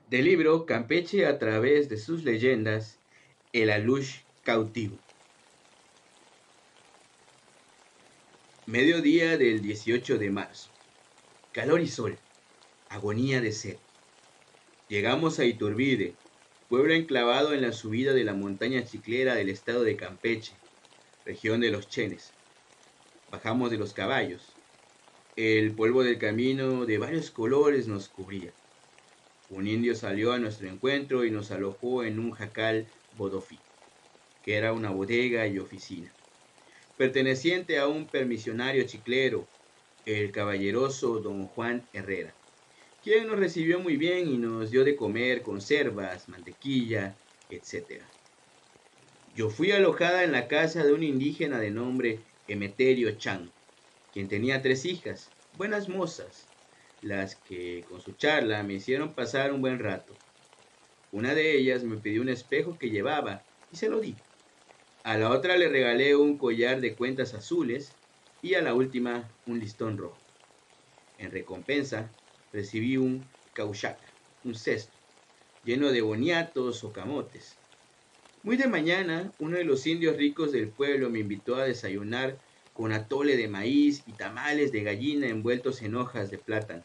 Del 0.09 0.25
libro 0.25 0.65
Campeche 0.65 1.27
a 1.27 1.37
través 1.37 1.89
de 1.89 1.97
sus 1.97 2.23
leyendas, 2.23 2.97
El 3.51 3.69
Alush 3.69 4.21
cautivo. 4.41 4.97
Mediodía 8.65 9.37
del 9.37 9.61
18 9.61 10.17
de 10.17 10.31
marzo. 10.31 10.71
Calor 11.51 11.81
y 11.81 11.87
sol. 11.87 12.17
Agonía 12.89 13.41
de 13.41 13.51
sed. 13.51 13.77
Llegamos 14.89 15.37
a 15.37 15.45
Iturbide, 15.45 16.15
pueblo 16.69 16.93
enclavado 16.93 17.53
en 17.53 17.61
la 17.61 17.71
subida 17.71 18.13
de 18.13 18.23
la 18.23 18.33
montaña 18.33 18.83
chiclera 18.83 19.35
del 19.35 19.49
estado 19.49 19.83
de 19.83 19.95
Campeche, 19.95 20.53
región 21.25 21.61
de 21.61 21.69
los 21.69 21.89
Chenes. 21.89 22.33
Bajamos 23.31 23.71
de 23.71 23.77
los 23.77 23.93
caballos. 23.93 24.41
El 25.35 25.71
polvo 25.71 26.03
del 26.03 26.19
camino 26.19 26.85
de 26.85 26.97
varios 26.97 27.31
colores 27.31 27.87
nos 27.87 28.07
cubría. 28.09 28.51
Un 29.49 29.67
indio 29.67 29.95
salió 29.95 30.33
a 30.33 30.39
nuestro 30.39 30.67
encuentro 30.67 31.25
y 31.25 31.31
nos 31.31 31.51
alojó 31.51 32.03
en 32.03 32.19
un 32.19 32.31
jacal 32.31 32.87
bodofí, 33.17 33.59
que 34.43 34.55
era 34.55 34.73
una 34.73 34.89
bodega 34.89 35.47
y 35.47 35.59
oficina, 35.59 36.11
perteneciente 36.97 37.77
a 37.77 37.87
un 37.87 38.07
permisionario 38.07 38.83
chiclero, 38.85 39.47
el 40.05 40.31
caballeroso 40.31 41.19
don 41.19 41.47
Juan 41.47 41.87
Herrera, 41.93 42.33
quien 43.03 43.27
nos 43.27 43.37
recibió 43.37 43.79
muy 43.79 43.97
bien 43.97 44.29
y 44.29 44.37
nos 44.37 44.71
dio 44.71 44.85
de 44.85 44.95
comer 44.95 45.41
conservas, 45.41 46.29
mantequilla, 46.29 47.15
etc. 47.49 48.01
Yo 49.35 49.49
fui 49.49 49.71
alojada 49.71 50.23
en 50.23 50.31
la 50.31 50.47
casa 50.47 50.85
de 50.85 50.93
un 50.93 51.03
indígena 51.03 51.59
de 51.59 51.69
nombre 51.69 52.19
Emeterio 52.47 53.11
Chan, 53.17 53.51
quien 54.13 54.29
tenía 54.29 54.61
tres 54.61 54.85
hijas, 54.85 55.29
buenas 55.57 55.89
mozas, 55.89 56.47
las 57.01 57.35
que 57.35 57.83
con 57.89 57.99
su 57.99 58.13
charla 58.13 58.63
me 58.63 58.75
hicieron 58.75 59.13
pasar 59.13 59.51
un 59.51 59.59
buen 59.59 59.79
rato. 59.79 60.15
Una 61.11 61.35
de 61.35 61.57
ellas 61.57 61.83
me 61.83 61.97
pidió 61.97 62.21
un 62.21 62.29
espejo 62.29 62.77
que 62.79 62.89
llevaba 62.89 63.43
y 63.71 63.75
se 63.75 63.89
lo 63.89 63.99
di. 63.99 64.15
A 65.03 65.17
la 65.17 65.29
otra 65.29 65.57
le 65.57 65.67
regalé 65.67 66.15
un 66.15 66.37
collar 66.37 66.79
de 66.79 66.95
cuentas 66.95 67.33
azules 67.33 67.91
y 68.41 68.53
a 68.53 68.61
la 68.61 68.73
última 68.73 69.29
un 69.45 69.59
listón 69.59 69.97
rojo. 69.97 70.17
En 71.17 71.31
recompensa 71.31 72.09
recibí 72.53 72.95
un 72.95 73.29
cauchaca, 73.51 74.07
un 74.43 74.55
cesto, 74.55 74.97
lleno 75.63 75.91
de 75.91 76.01
boniatos 76.01 76.85
o 76.85 76.93
camotes, 76.93 77.59
muy 78.45 78.57
de 78.57 78.67
mañana, 78.67 79.33
uno 79.37 79.55
de 79.55 79.63
los 79.63 79.87
indios 79.87 80.17
ricos 80.17 80.51
del 80.51 80.69
pueblo 80.69 81.09
me 81.09 81.19
invitó 81.19 81.55
a 81.55 81.63
desayunar 81.63 82.41
con 82.73 82.91
atole 82.91 83.37
de 83.37 83.47
maíz 83.47 84.03
y 84.05 84.15
tamales 84.15 84.73
de 84.73 84.83
gallina 84.83 85.29
envueltos 85.29 85.81
en 85.81 85.95
hojas 85.95 86.29
de 86.29 86.39
plátano. 86.39 86.83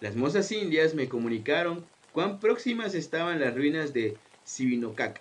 Las 0.00 0.16
mozas 0.16 0.50
indias 0.50 0.94
me 0.94 1.06
comunicaron 1.06 1.86
cuán 2.12 2.40
próximas 2.40 2.94
estaban 2.94 3.40
las 3.40 3.54
ruinas 3.54 3.92
de 3.92 4.20
Sibinocaca, 4.42 5.20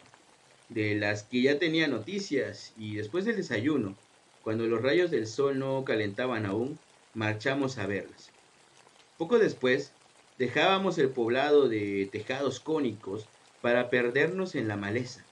de 0.70 0.96
las 0.96 1.24
que 1.24 1.42
ya 1.42 1.60
tenía 1.60 1.90
noticias, 1.90 2.72
y 2.78 2.96
después 2.96 3.26
del 3.26 3.36
desayuno, 3.36 4.00
cuando 4.42 4.66
los 4.66 4.82
rayos 4.82 5.12
del 5.12 5.28
sol 5.28 5.60
no 5.60 5.84
calentaban 5.84 6.46
aún, 6.46 6.80
marchamos 7.14 7.78
a 7.80 7.86
verlas. 7.86 8.31
Poco 9.22 9.38
después, 9.38 9.94
dejábamos 10.40 10.98
el 10.98 11.10
poblado 11.10 11.70
de 11.70 12.10
tejados 12.12 12.60
cónicos 12.60 13.30
para 13.62 13.92
perdernos 13.92 14.56
en 14.56 14.68
la 14.68 14.78
maleza. 14.78 15.24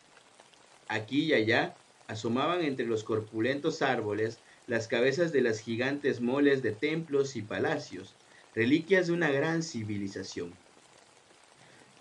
Aquí 0.87 1.23
y 1.23 1.33
allá 1.33 1.75
asomaban 2.07 2.61
entre 2.61 2.85
los 2.85 3.03
corpulentos 3.03 3.81
árboles 3.81 4.37
las 4.67 4.87
cabezas 4.87 5.33
de 5.33 5.41
las 5.41 5.59
gigantes 5.59 6.21
moles 6.21 6.61
de 6.61 6.71
templos 6.71 7.35
y 7.35 7.41
palacios, 7.41 8.15
reliquias 8.53 9.07
de 9.07 9.13
una 9.13 9.31
gran 9.31 9.63
civilización. 9.63 10.53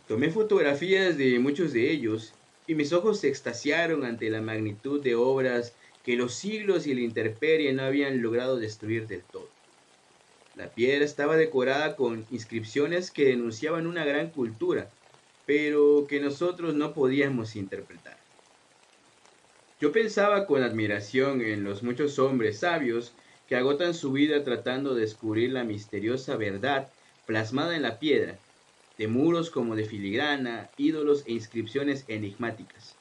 Tomé 0.07 0.29
fotografías 0.29 1.17
de 1.17 1.39
muchos 1.39 1.73
de 1.73 1.91
ellos 1.91 2.35
y 2.67 2.75
mis 2.75 2.93
ojos 2.93 3.21
se 3.21 3.29
extasiaron 3.29 4.05
ante 4.05 4.29
la 4.29 4.43
magnitud 4.43 5.03
de 5.03 5.15
obras 5.15 5.75
que 6.05 6.17
los 6.17 6.35
siglos 6.35 6.87
y 6.87 6.93
la 6.93 7.01
intemperie 7.01 7.73
no 7.73 7.85
habían 7.85 8.21
logrado 8.21 8.59
destruir 8.59 9.07
del 9.07 9.23
todo. 9.23 9.58
La 10.59 10.75
piedra 10.75 11.05
estaba 11.05 11.37
decorada 11.37 11.95
con 11.95 12.27
inscripciones 12.31 13.13
que 13.13 13.27
denunciaban 13.27 13.87
una 13.87 14.05
gran 14.05 14.33
cultura, 14.33 14.93
pero 15.45 16.09
que 16.09 16.19
nosotros 16.19 16.75
no 16.75 16.95
podíamos 16.95 17.55
interpretar. 17.55 18.19
Yo 19.79 19.93
pensaba 19.93 20.49
con 20.49 20.65
admiración 20.65 21.43
en 21.43 21.63
los 21.63 21.85
muchos 21.85 22.19
hombres 22.19 22.59
sabios 22.59 23.15
que 23.47 23.55
agotan 23.55 23.95
su 23.95 24.11
vida 24.11 24.43
tratando 24.43 24.97
de 24.97 25.03
descubrir 25.03 25.53
la 25.53 25.63
misteriosa 25.63 26.37
verdad 26.37 26.93
plasmada 27.25 27.77
en 27.77 27.83
la 27.83 28.01
piedra, 28.01 28.41
de 28.97 29.07
muros 29.07 29.51
como 29.51 29.77
de 29.77 29.85
filigrana, 29.85 30.73
ídolos 30.77 31.25
e 31.29 31.35
inscripciones 31.35 32.05
enigmáticas, 32.09 32.99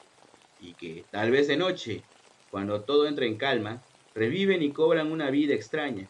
y 0.58 0.76
que 0.76 1.08
tal 1.10 1.32
vez 1.32 1.48
de 1.48 1.56
noche, 1.56 2.06
cuando 2.50 2.84
todo 2.84 3.08
entra 3.08 3.26
en 3.26 3.36
calma, 3.36 3.84
reviven 4.14 4.62
y 4.62 4.72
cobran 4.72 5.10
una 5.10 5.32
vida 5.32 5.54
extraña. 5.54 6.08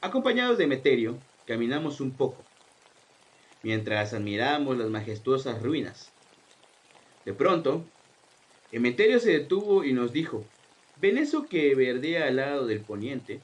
Acompañados 0.00 0.58
de 0.58 0.68
Meterio, 0.68 1.18
caminamos 1.44 2.00
un 2.00 2.16
poco, 2.16 2.44
mientras 3.64 4.14
admiramos 4.14 4.78
las 4.78 4.88
majestuosas 4.88 5.60
ruinas. 5.60 6.12
De 7.24 7.34
pronto, 7.34 7.84
Emeterio 8.70 9.18
se 9.18 9.32
detuvo 9.32 9.82
y 9.82 9.92
nos 9.92 10.12
dijo, 10.12 10.44
¿ven 11.00 11.18
eso 11.18 11.48
que 11.48 11.74
verdea 11.74 12.28
al 12.28 12.36
lado 12.36 12.66
del 12.66 12.84
poniente? 12.84 13.40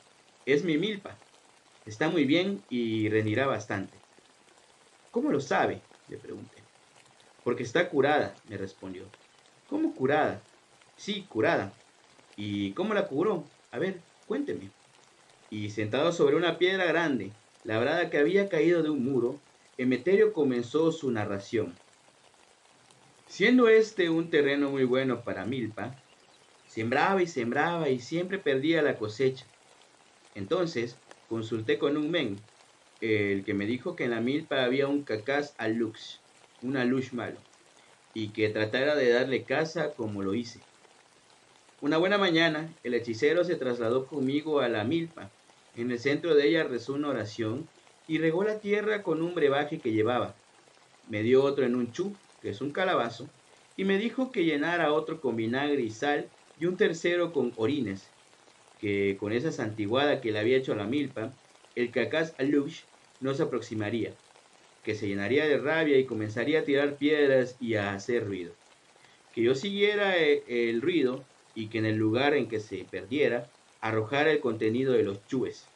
Es 0.47 0.65
mi 0.65 0.79
milpa. 0.79 1.19
Está 1.87 2.09
muy 2.09 2.25
bien 2.25 2.63
y 2.69 3.09
rendirá 3.09 3.49
bastante. 3.49 3.99
¿Cómo 5.11 5.33
lo 5.33 5.41
sabe? 5.41 5.83
le 6.07 6.19
pregunté. 6.19 6.63
Porque 7.43 7.65
está 7.65 7.91
curada, 7.91 8.37
me 8.49 8.57
respondió. 8.57 9.11
¿Cómo 9.67 9.93
curada? 9.93 10.41
Sí, 10.97 11.25
curada. 11.29 11.73
¿Y 12.37 12.73
cómo 12.75 12.95
la 12.95 13.09
curó? 13.09 13.43
A 13.73 13.79
ver, 13.81 14.03
cuénteme. 14.27 14.71
Y 15.55 15.71
sentado 15.71 16.11
sobre 16.11 16.35
una 16.35 16.59
piedra 16.59 16.85
grande, 16.85 17.31
labrada 17.63 18.11
que 18.11 18.19
había 18.19 18.49
caído 18.49 18.83
de 18.83 18.91
un 18.91 19.05
muro, 19.05 19.41
Emeterio 19.79 20.33
comenzó 20.33 20.91
su 20.91 21.13
narración. 21.13 21.79
Siendo 23.29 23.69
este 23.69 24.11
un 24.11 24.31
terreno 24.31 24.71
muy 24.71 24.83
bueno 24.83 25.23
para 25.23 25.47
milpa, 25.47 25.95
sembraba 26.67 27.23
y 27.23 27.29
sembraba 27.29 27.89
y 27.89 28.01
siempre 28.01 28.41
perdía 28.41 28.83
la 28.83 28.99
cosecha. 28.99 29.47
Entonces 30.35 30.99
consulté 31.29 31.79
con 31.79 31.97
un 31.97 32.11
men, 32.11 32.41
el 33.01 33.45
que 33.45 33.55
me 33.55 33.65
dijo 33.65 33.95
que 33.95 34.07
en 34.07 34.11
la 34.11 34.21
milpa 34.21 34.65
había 34.65 34.89
un 34.89 35.05
cacás 35.05 35.55
alux, 35.59 36.21
un 36.63 36.77
alush 36.77 37.13
malo, 37.13 37.39
y 38.13 38.31
que 38.31 38.49
tratara 38.49 38.97
de 38.97 39.09
darle 39.11 39.45
casa 39.45 39.95
como 39.95 40.25
lo 40.25 40.35
hice. 40.35 40.59
Una 41.81 41.99
buena 41.99 42.19
mañana, 42.19 42.75
el 42.83 42.95
hechicero 42.95 43.45
se 43.45 43.55
trasladó 43.55 44.09
conmigo 44.09 44.59
a 44.59 44.69
la 44.69 44.83
milpa. 44.83 45.31
En 45.75 45.91
el 45.91 45.99
centro 45.99 46.35
de 46.35 46.49
ella 46.49 46.65
rezó 46.65 46.95
una 46.95 47.09
oración 47.09 47.69
y 48.07 48.19
regó 48.19 48.45
la 48.45 48.61
tierra 48.61 49.03
con 49.03 49.23
un 49.23 49.35
brebaje 49.35 49.81
que 49.81 49.93
llevaba. 49.93 50.37
Me 51.03 51.23
dio 51.23 51.43
otro 51.43 51.65
en 51.65 51.75
un 51.75 51.91
chu, 51.91 52.17
que 52.41 52.51
es 52.51 52.61
un 52.61 52.73
calabazo, 52.73 53.33
y 53.77 53.85
me 53.85 53.99
dijo 53.99 54.31
que 54.31 54.45
llenara 54.45 54.93
otro 54.93 55.21
con 55.21 55.35
vinagre 55.35 55.83
y 55.83 55.91
sal 55.91 56.31
y 56.57 56.67
un 56.67 56.77
tercero 56.77 57.33
con 57.33 57.53
orines, 57.57 58.15
que 58.79 59.17
con 59.19 59.33
esa 59.33 59.51
santiguada 59.51 60.21
que 60.21 60.31
le 60.31 60.39
había 60.39 60.57
hecho 60.57 60.73
a 60.73 60.77
la 60.77 60.87
milpa, 60.87 61.37
el 61.75 61.91
cacaz 61.91 62.37
alush 62.39 62.85
no 63.19 63.35
se 63.35 63.43
aproximaría, 63.43 64.17
que 64.85 64.95
se 64.95 65.09
llenaría 65.09 65.47
de 65.47 65.59
rabia 65.59 65.99
y 65.99 66.07
comenzaría 66.07 66.61
a 66.61 66.65
tirar 66.65 66.99
piedras 66.99 67.57
y 67.59 67.75
a 67.75 67.95
hacer 67.95 68.25
ruido. 68.25 68.55
Que 69.33 69.43
yo 69.43 69.57
siguiera 69.57 70.17
eh, 70.19 70.71
el 70.71 70.83
ruido 70.83 71.27
y 71.53 71.69
que 71.69 71.79
en 71.79 71.87
el 71.87 71.97
lugar 71.97 72.35
en 72.35 72.49
que 72.49 72.61
se 72.61 72.85
perdiera 72.85 73.51
arrojara 73.85 74.33
el 74.33 74.41
contenido 74.41 74.95
de 74.95 75.03
los 75.03 75.19
chúes, 75.29 75.67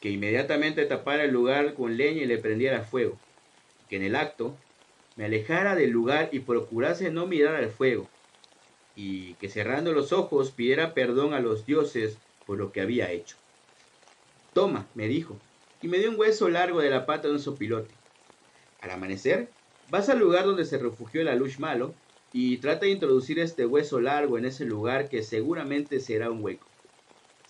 que 0.00 0.10
inmediatamente 0.10 0.84
tapara 0.84 1.22
el 1.22 1.30
lugar 1.30 1.74
con 1.74 1.96
leña 1.96 2.22
y 2.22 2.26
le 2.26 2.38
prendiera 2.38 2.82
fuego, 2.82 3.16
que 3.88 3.94
en 3.94 4.02
el 4.02 4.16
acto 4.16 4.56
me 5.14 5.26
alejara 5.26 5.76
del 5.76 5.90
lugar 5.90 6.30
y 6.32 6.40
procurase 6.40 7.12
no 7.12 7.28
mirar 7.28 7.54
al 7.54 7.70
fuego, 7.70 8.08
y 8.96 9.34
que 9.34 9.48
cerrando 9.48 9.92
los 9.92 10.12
ojos 10.12 10.50
pidiera 10.50 10.92
perdón 10.92 11.32
a 11.32 11.38
los 11.38 11.64
dioses 11.66 12.18
por 12.46 12.58
lo 12.58 12.72
que 12.72 12.80
había 12.80 13.12
hecho. 13.12 13.36
Toma, 14.52 14.88
me 14.96 15.06
dijo, 15.06 15.36
y 15.82 15.86
me 15.86 15.98
dio 15.98 16.10
un 16.10 16.18
hueso 16.18 16.48
largo 16.48 16.80
de 16.80 16.90
la 16.90 17.06
pata 17.06 17.28
de 17.28 17.34
un 17.34 17.40
sopilote. 17.40 17.94
Al 18.80 18.90
amanecer, 18.90 19.50
vas 19.88 20.08
al 20.08 20.18
lugar 20.18 20.46
donde 20.46 20.64
se 20.64 20.78
refugió 20.78 21.20
el 21.20 21.28
alush 21.28 21.60
malo 21.60 21.94
y 22.32 22.56
trata 22.56 22.86
de 22.86 22.90
introducir 22.90 23.38
este 23.38 23.66
hueso 23.66 24.00
largo 24.00 24.36
en 24.36 24.46
ese 24.46 24.64
lugar 24.64 25.08
que 25.08 25.22
seguramente 25.22 26.00
será 26.00 26.28
un 26.28 26.42
hueco. 26.42 26.69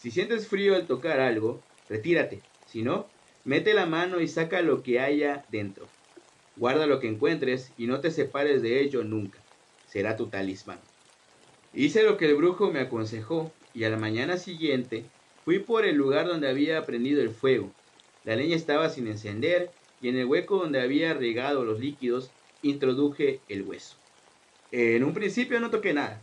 Si 0.01 0.11
sientes 0.11 0.49
frío 0.49 0.77
al 0.77 0.87
tocar 0.87 1.21
algo, 1.21 1.61
retírate. 1.87 2.41
Si 2.67 2.81
no, 2.81 3.07
mete 3.45 3.75
la 3.75 3.85
mano 3.85 4.23
y 4.23 4.29
saca 4.29 4.63
lo 4.63 4.83
que 4.83 4.99
haya 4.99 5.45
dentro. 5.51 5.89
Guarda 6.57 6.87
lo 6.87 7.01
que 7.01 7.09
encuentres 7.09 7.71
y 7.77 7.87
no 7.87 8.01
te 8.01 8.11
separes 8.11 8.63
de 8.63 8.81
ello 8.81 9.05
nunca. 9.05 9.39
Será 9.89 10.17
tu 10.17 10.29
talismán. 10.29 10.81
Hice 11.75 12.03
lo 12.03 12.17
que 12.17 12.25
el 12.31 12.37
brujo 12.37 12.73
me 12.73 12.81
aconsejó 12.81 13.53
y 13.75 13.85
a 13.85 13.91
la 13.91 13.99
mañana 13.99 14.39
siguiente 14.39 15.05
fui 15.45 15.59
por 15.59 15.85
el 15.85 15.97
lugar 15.97 16.27
donde 16.27 16.49
había 16.49 16.87
prendido 16.87 17.21
el 17.21 17.29
fuego. 17.29 17.71
La 18.25 18.37
leña 18.37 18.57
estaba 18.57 18.89
sin 18.89 19.07
encender 19.07 19.71
y 20.01 20.09
en 20.09 20.17
el 20.17 20.25
hueco 20.25 20.57
donde 20.57 20.81
había 20.81 21.13
regado 21.13 21.63
los 21.63 21.79
líquidos 21.79 22.31
introduje 22.63 23.41
el 23.51 23.65
hueso. 23.65 23.99
En 24.73 25.05
un 25.05 25.13
principio 25.13 25.61
no 25.61 25.69
toqué 25.69 25.93
nada, 25.93 26.23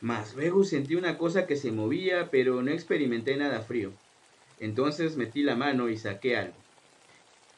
mas 0.00 0.34
luego 0.34 0.64
sentí 0.64 0.94
una 0.94 1.18
cosa 1.18 1.46
que 1.46 1.56
se 1.56 1.72
movía, 1.72 2.30
pero 2.30 2.62
no 2.62 2.70
experimenté 2.70 3.36
nada 3.36 3.60
frío. 3.62 3.92
Entonces 4.58 5.16
metí 5.16 5.42
la 5.42 5.56
mano 5.56 5.88
y 5.88 5.96
saqué 5.96 6.36
algo. 6.36 6.56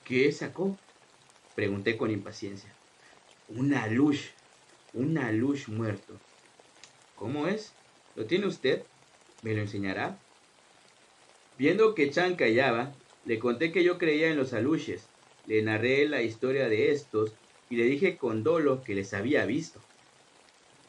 ¿Qué 0.04 0.30
sacó? 0.32 0.78
Pregunté 1.54 1.96
con 1.96 2.10
impaciencia. 2.10 2.74
Una 3.48 3.86
luz, 3.88 4.30
una 4.92 5.32
luz 5.32 5.68
muerto. 5.68 6.18
¿Cómo 7.14 7.46
es? 7.46 7.72
¿Lo 8.14 8.26
tiene 8.26 8.46
usted? 8.46 8.82
¿Me 9.42 9.54
lo 9.54 9.60
enseñará? 9.60 10.18
Viendo 11.58 11.94
que 11.94 12.10
Chan 12.10 12.36
callaba, 12.36 12.94
le 13.24 13.38
conté 13.38 13.72
que 13.72 13.82
yo 13.82 13.98
creía 13.98 14.28
en 14.28 14.36
los 14.36 14.52
aluches, 14.52 15.08
le 15.46 15.62
narré 15.62 16.08
la 16.08 16.22
historia 16.22 16.68
de 16.68 16.92
estos 16.92 17.34
y 17.68 17.76
le 17.76 17.84
dije 17.84 18.16
con 18.16 18.44
dolo 18.44 18.82
que 18.84 18.94
les 18.94 19.12
había 19.12 19.44
visto. 19.44 19.87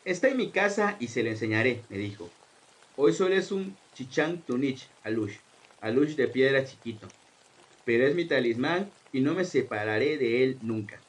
Está 0.06 0.29
en 0.29 0.38
mi 0.38 0.50
casa 0.51 0.96
y 1.00 1.08
se 1.08 1.24
le 1.24 1.32
enseñaré, 1.32 1.84
me 1.89 1.98
dijo. 1.98 2.32
Hoy 2.96 3.12
solo 3.12 3.36
es 3.36 3.51
un 3.51 3.77
chichang 3.94 4.41
tunich, 4.46 4.89
alush, 5.03 5.39
alush 5.81 6.16
de 6.16 6.29
piedra 6.29 6.64
chiquito. 6.64 7.07
Pero 7.83 8.07
es 8.07 8.16
mi 8.16 8.25
talismán 8.25 8.94
y 9.12 9.20
no 9.20 9.33
me 9.33 9.44
separaré 9.44 10.18
de 10.18 10.44
él 10.44 10.59
nunca. 10.62 11.03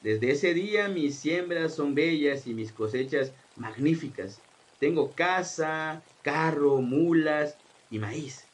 Desde 0.00 0.30
ese 0.30 0.54
día 0.54 0.88
mis 0.88 1.18
siembras 1.18 1.74
son 1.74 1.94
bellas 1.94 2.46
y 2.46 2.54
mis 2.54 2.72
cosechas 2.72 3.34
magníficas. 3.54 4.42
Tengo 4.78 5.14
casa, 5.14 6.02
carro, 6.22 6.80
mulas 6.80 7.58
y 7.90 7.98
maíz. 7.98 8.48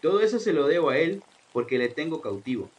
Todo 0.00 0.20
eso 0.20 0.38
se 0.38 0.52
lo 0.52 0.66
debo 0.66 0.90
a 0.90 0.98
él 0.98 1.24
porque 1.52 1.78
le 1.78 1.88
tengo 1.88 2.20
cautivo. 2.20 2.70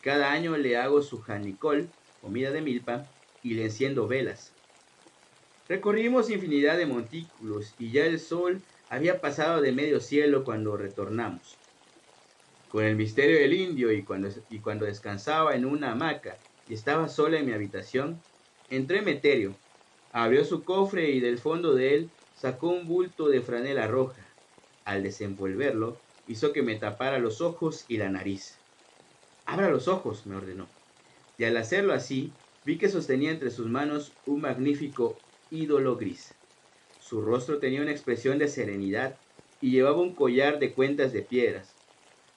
Cada 0.00 0.32
año 0.32 0.56
le 0.56 0.76
hago 0.76 1.00
su 1.00 1.20
janicol, 1.20 1.92
comida 2.20 2.50
de 2.50 2.60
milpa, 2.60 3.12
y 3.40 3.54
le 3.54 3.64
enciendo 3.64 4.08
velas. 4.08 4.57
Recorrimos 5.68 6.30
infinidad 6.30 6.78
de 6.78 6.86
montículos 6.86 7.74
y 7.78 7.92
ya 7.92 8.06
el 8.06 8.18
sol 8.18 8.62
había 8.88 9.20
pasado 9.20 9.60
de 9.60 9.70
medio 9.72 10.00
cielo 10.00 10.42
cuando 10.42 10.78
retornamos. 10.78 11.58
Con 12.70 12.84
el 12.84 12.96
misterio 12.96 13.38
del 13.38 13.52
indio 13.52 13.92
y 13.92 14.02
cuando, 14.02 14.30
y 14.48 14.60
cuando 14.60 14.86
descansaba 14.86 15.54
en 15.54 15.66
una 15.66 15.92
hamaca 15.92 16.38
y 16.66 16.72
estaba 16.72 17.08
sola 17.08 17.38
en 17.38 17.44
mi 17.44 17.52
habitación, 17.52 18.22
entré 18.70 19.02
Meterio, 19.02 19.58
abrió 20.10 20.42
su 20.46 20.64
cofre 20.64 21.10
y 21.10 21.20
del 21.20 21.36
fondo 21.36 21.74
de 21.74 21.94
él 21.94 22.10
sacó 22.32 22.68
un 22.68 22.88
bulto 22.88 23.28
de 23.28 23.42
franela 23.42 23.86
roja. 23.88 24.26
Al 24.84 25.02
desenvolverlo, 25.02 26.00
hizo 26.26 26.54
que 26.54 26.62
me 26.62 26.76
tapara 26.76 27.18
los 27.18 27.42
ojos 27.42 27.84
y 27.88 27.98
la 27.98 28.08
nariz. 28.08 28.58
Abra 29.44 29.68
los 29.68 29.86
ojos, 29.86 30.26
me 30.26 30.34
ordenó. 30.34 30.70
Y 31.36 31.44
al 31.44 31.58
hacerlo 31.58 31.92
así, 31.92 32.32
vi 32.64 32.78
que 32.78 32.88
sostenía 32.88 33.30
entre 33.30 33.50
sus 33.50 33.66
manos 33.68 34.16
un 34.24 34.40
magnífico 34.40 35.27
ídolo 35.50 35.96
gris. 35.96 36.34
Su 37.00 37.22
rostro 37.22 37.58
tenía 37.58 37.82
una 37.82 37.92
expresión 37.92 38.38
de 38.38 38.48
serenidad 38.48 39.16
y 39.60 39.70
llevaba 39.70 40.00
un 40.00 40.14
collar 40.14 40.58
de 40.58 40.72
cuentas 40.72 41.12
de 41.12 41.22
piedras. 41.22 41.74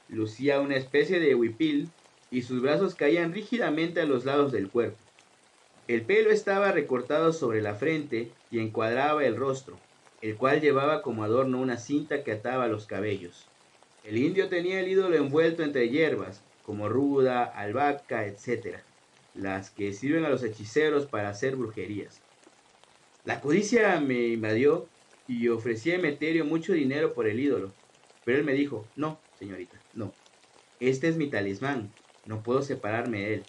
Lucía 0.10 0.60
una 0.60 0.76
especie 0.76 1.20
de 1.20 1.36
huipil 1.36 1.90
y 2.32 2.42
sus 2.44 2.62
brazos 2.62 2.96
caían 2.96 3.34
rígidamente 3.34 4.02
a 4.02 4.06
los 4.06 4.26
lados 4.26 4.52
del 4.52 4.70
cuerpo. 4.70 4.98
El 5.88 6.04
pelo 6.04 6.32
estaba 6.32 6.72
recortado 6.72 7.34
sobre 7.34 7.62
la 7.62 7.76
frente 7.76 8.32
y 8.50 8.60
encuadraba 8.60 9.26
el 9.26 9.36
rostro, 9.36 9.78
el 10.22 10.38
cual 10.38 10.62
llevaba 10.62 11.02
como 11.02 11.24
adorno 11.24 11.60
una 11.60 11.78
cinta 11.78 12.24
que 12.24 12.32
ataba 12.32 12.68
los 12.68 12.86
cabellos. 12.86 13.48
El 14.04 14.18
indio 14.18 14.48
tenía 14.48 14.80
el 14.80 14.88
ídolo 14.88 15.16
envuelto 15.18 15.64
entre 15.64 15.90
hierbas, 15.90 16.42
como 16.64 16.88
ruda, 16.88 17.44
albahaca, 17.44 18.26
etc., 18.26 18.78
las 19.34 19.70
que 19.70 19.94
sirven 19.94 20.26
a 20.26 20.30
los 20.30 20.44
hechiceros 20.44 21.06
para 21.06 21.30
hacer 21.30 21.56
brujerías. 21.56 22.22
La 23.24 23.40
codicia 23.40 24.00
me 24.02 24.30
invadió 24.30 24.90
y 25.28 25.48
ofrecí 25.50 25.92
a 25.92 25.96
Emeterio 25.96 26.44
mucho 26.44 26.74
dinero 26.74 27.14
por 27.14 27.28
el 27.28 27.40
ídolo. 27.40 27.76
Pero 28.24 28.40
él 28.40 28.44
me 28.44 28.54
dijo, 28.54 28.92
no, 28.96 29.22
señorita, 29.36 29.84
no. 29.94 30.16
Este 30.80 31.08
es 31.08 31.18
mi 31.18 31.30
talismán, 31.30 31.94
no 32.26 32.42
puedo 32.42 32.64
separarme 32.64 33.20
de 33.22 33.34
él. 33.36 33.46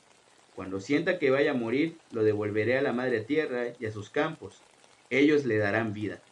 Cuando 0.54 0.78
sienta 0.78 1.18
que 1.18 1.30
vaya 1.30 1.52
a 1.52 1.54
morir, 1.54 1.98
lo 2.10 2.22
devolveré 2.22 2.76
a 2.76 2.82
la 2.82 2.92
madre 2.92 3.22
tierra 3.22 3.74
y 3.78 3.86
a 3.86 3.90
sus 3.90 4.10
campos. 4.10 4.62
Ellos 5.08 5.46
le 5.46 5.56
darán 5.56 5.94
vida. 5.94 6.22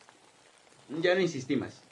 Ya 0.88 1.14
no 1.14 1.22
insistí 1.22 1.56
más. 1.56 1.82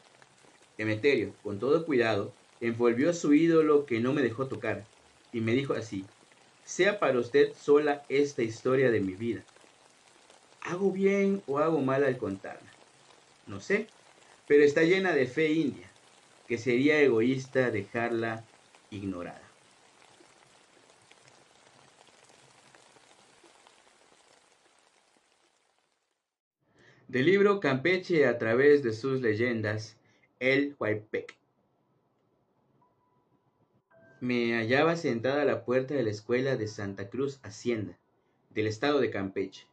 Emeterio, 0.76 1.34
con 1.40 1.58
todo 1.58 1.86
cuidado, 1.86 2.36
envolvió 2.60 3.14
su 3.14 3.32
ídolo 3.32 3.86
que 3.86 4.00
no 4.00 4.12
me 4.12 4.22
dejó 4.22 4.48
tocar, 4.48 4.86
y 5.32 5.40
me 5.40 5.54
dijo 5.54 5.72
así, 5.72 6.04
sea 6.62 7.00
para 7.00 7.18
usted 7.18 7.54
sola 7.54 8.04
esta 8.08 8.42
historia 8.42 8.90
de 8.90 9.00
mi 9.00 9.14
vida. 9.14 9.46
¿Hago 10.60 10.92
bien 10.92 11.42
o 11.46 11.58
hago 11.58 11.80
mal 11.80 12.04
al 12.04 12.18
contarla? 12.18 12.74
No 13.46 13.60
sé, 13.60 13.88
pero 14.46 14.64
está 14.64 14.82
llena 14.82 15.14
de 15.14 15.26
fe 15.26 15.52
india, 15.52 15.90
que 16.46 16.58
sería 16.58 17.00
egoísta 17.00 17.70
dejarla 17.70 18.46
ignorada. 18.90 19.52
Del 27.06 27.24
libro 27.24 27.60
Campeche 27.60 28.26
a 28.26 28.36
través 28.36 28.82
de 28.82 28.92
sus 28.92 29.22
leyendas, 29.22 29.96
El 30.40 30.76
Huaypec. 30.78 31.34
Me 34.20 34.54
hallaba 34.54 34.96
sentada 34.96 35.42
a 35.42 35.46
la 35.46 35.64
puerta 35.64 35.94
de 35.94 36.02
la 36.02 36.10
escuela 36.10 36.56
de 36.56 36.66
Santa 36.66 37.08
Cruz 37.08 37.40
Hacienda, 37.42 37.98
del 38.50 38.66
estado 38.66 39.00
de 39.00 39.10
Campeche 39.10 39.66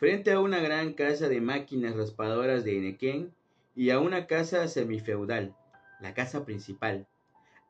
frente 0.00 0.32
a 0.32 0.40
una 0.40 0.60
gran 0.60 0.94
casa 0.94 1.28
de 1.28 1.42
máquinas 1.42 1.94
raspadoras 1.94 2.64
de 2.64 2.78
Enequén 2.78 3.34
y 3.76 3.90
a 3.90 4.00
una 4.00 4.26
casa 4.26 4.66
semifeudal, 4.66 5.54
la 6.00 6.14
casa 6.14 6.46
principal, 6.46 7.06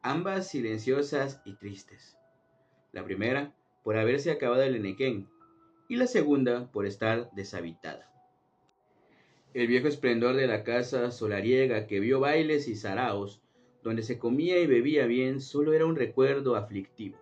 ambas 0.00 0.46
silenciosas 0.46 1.42
y 1.44 1.56
tristes. 1.56 2.16
La 2.92 3.02
primera 3.02 3.52
por 3.82 3.96
haberse 3.96 4.30
acabado 4.30 4.62
el 4.62 4.76
Enequén 4.76 5.28
y 5.88 5.96
la 5.96 6.06
segunda 6.06 6.70
por 6.70 6.86
estar 6.86 7.32
deshabitada. 7.32 8.08
El 9.52 9.66
viejo 9.66 9.88
esplendor 9.88 10.36
de 10.36 10.46
la 10.46 10.62
casa 10.62 11.10
solariega 11.10 11.88
que 11.88 11.98
vio 11.98 12.20
bailes 12.20 12.68
y 12.68 12.76
saraos, 12.76 13.42
donde 13.82 14.04
se 14.04 14.20
comía 14.20 14.60
y 14.60 14.68
bebía 14.68 15.06
bien, 15.06 15.40
solo 15.40 15.72
era 15.72 15.84
un 15.84 15.96
recuerdo 15.96 16.54
aflictivo. 16.54 17.18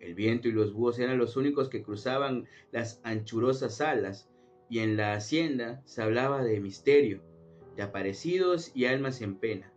El 0.00 0.14
viento 0.14 0.48
y 0.48 0.52
los 0.52 0.72
búhos 0.72 0.98
eran 0.98 1.18
los 1.18 1.36
únicos 1.36 1.68
que 1.68 1.82
cruzaban 1.82 2.46
las 2.70 3.00
anchurosas 3.02 3.80
alas, 3.80 4.28
y 4.70 4.80
en 4.80 4.96
la 4.96 5.14
hacienda 5.14 5.82
se 5.86 6.02
hablaba 6.02 6.44
de 6.44 6.60
misterio, 6.60 7.22
de 7.76 7.82
aparecidos 7.82 8.70
y 8.74 8.84
almas 8.84 9.22
en 9.22 9.36
pena. 9.36 9.72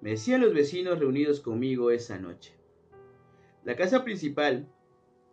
Me 0.00 0.10
decían 0.10 0.40
los 0.40 0.54
vecinos 0.54 0.98
reunidos 0.98 1.40
conmigo 1.40 1.90
esa 1.90 2.18
noche. 2.18 2.54
La 3.64 3.76
casa 3.76 4.04
principal 4.04 4.68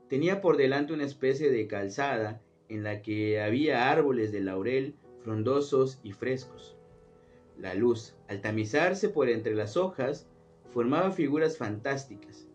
tenía 0.09 0.41
por 0.41 0.57
delante 0.57 0.93
una 0.93 1.05
especie 1.05 1.49
de 1.49 1.67
calzada 1.67 2.41
en 2.67 2.83
la 2.83 3.01
que 3.01 3.41
había 3.41 3.89
árboles 3.91 4.31
de 4.31 4.41
laurel 4.41 4.95
frondosos 5.23 5.99
y 6.03 6.11
frescos. 6.11 6.75
La 7.57 7.73
luz, 7.73 8.15
al 8.27 8.41
tamizarse 8.41 9.09
por 9.09 9.29
entre 9.29 9.55
las 9.55 9.77
hojas, 9.77 10.27
formaba 10.71 11.11
figuras 11.11 11.57
fantásticas. 11.57 12.48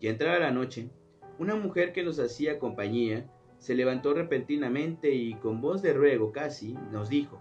Y 0.00 0.08
entrada 0.08 0.38
la 0.38 0.50
noche, 0.50 0.90
una 1.38 1.54
mujer 1.54 1.92
que 1.92 2.02
nos 2.02 2.18
hacía 2.18 2.58
compañía 2.58 3.30
se 3.58 3.74
levantó 3.74 4.14
repentinamente 4.14 5.14
y 5.14 5.34
con 5.34 5.60
voz 5.60 5.82
de 5.82 5.92
ruego 5.92 6.32
casi 6.32 6.74
nos 6.92 7.08
dijo, 7.08 7.40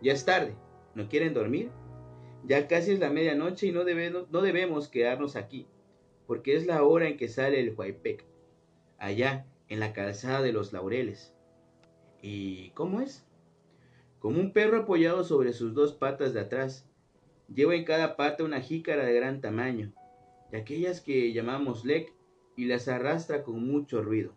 Ya 0.00 0.12
es 0.12 0.24
tarde, 0.24 0.54
¿no 0.94 1.08
quieren 1.08 1.34
dormir? 1.34 1.70
Ya 2.44 2.66
casi 2.68 2.92
es 2.92 3.00
la 3.00 3.10
medianoche 3.10 3.66
y 3.66 3.72
no 3.72 3.84
debemos, 3.84 4.30
no 4.30 4.40
debemos 4.40 4.88
quedarnos 4.88 5.36
aquí, 5.36 5.66
porque 6.26 6.56
es 6.56 6.66
la 6.66 6.82
hora 6.82 7.08
en 7.08 7.16
que 7.16 7.28
sale 7.28 7.60
el 7.60 7.74
Huaypec, 7.74 8.24
allá 8.98 9.46
en 9.68 9.80
la 9.80 9.92
calzada 9.92 10.42
de 10.42 10.52
los 10.52 10.72
laureles. 10.72 11.34
¿Y 12.22 12.70
cómo 12.70 13.00
es? 13.00 13.26
Como 14.18 14.40
un 14.40 14.52
perro 14.52 14.78
apoyado 14.78 15.24
sobre 15.24 15.52
sus 15.52 15.74
dos 15.74 15.94
patas 15.94 16.34
de 16.34 16.40
atrás, 16.40 16.88
lleva 17.52 17.74
en 17.74 17.84
cada 17.84 18.16
pata 18.16 18.44
una 18.44 18.60
jícara 18.60 19.04
de 19.04 19.14
gran 19.14 19.40
tamaño, 19.40 19.92
de 20.50 20.58
aquellas 20.58 21.00
que 21.00 21.32
llamamos 21.32 21.84
lec, 21.84 22.12
y 22.56 22.66
las 22.66 22.88
arrastra 22.88 23.42
con 23.42 23.66
mucho 23.66 24.02
ruido. 24.02 24.34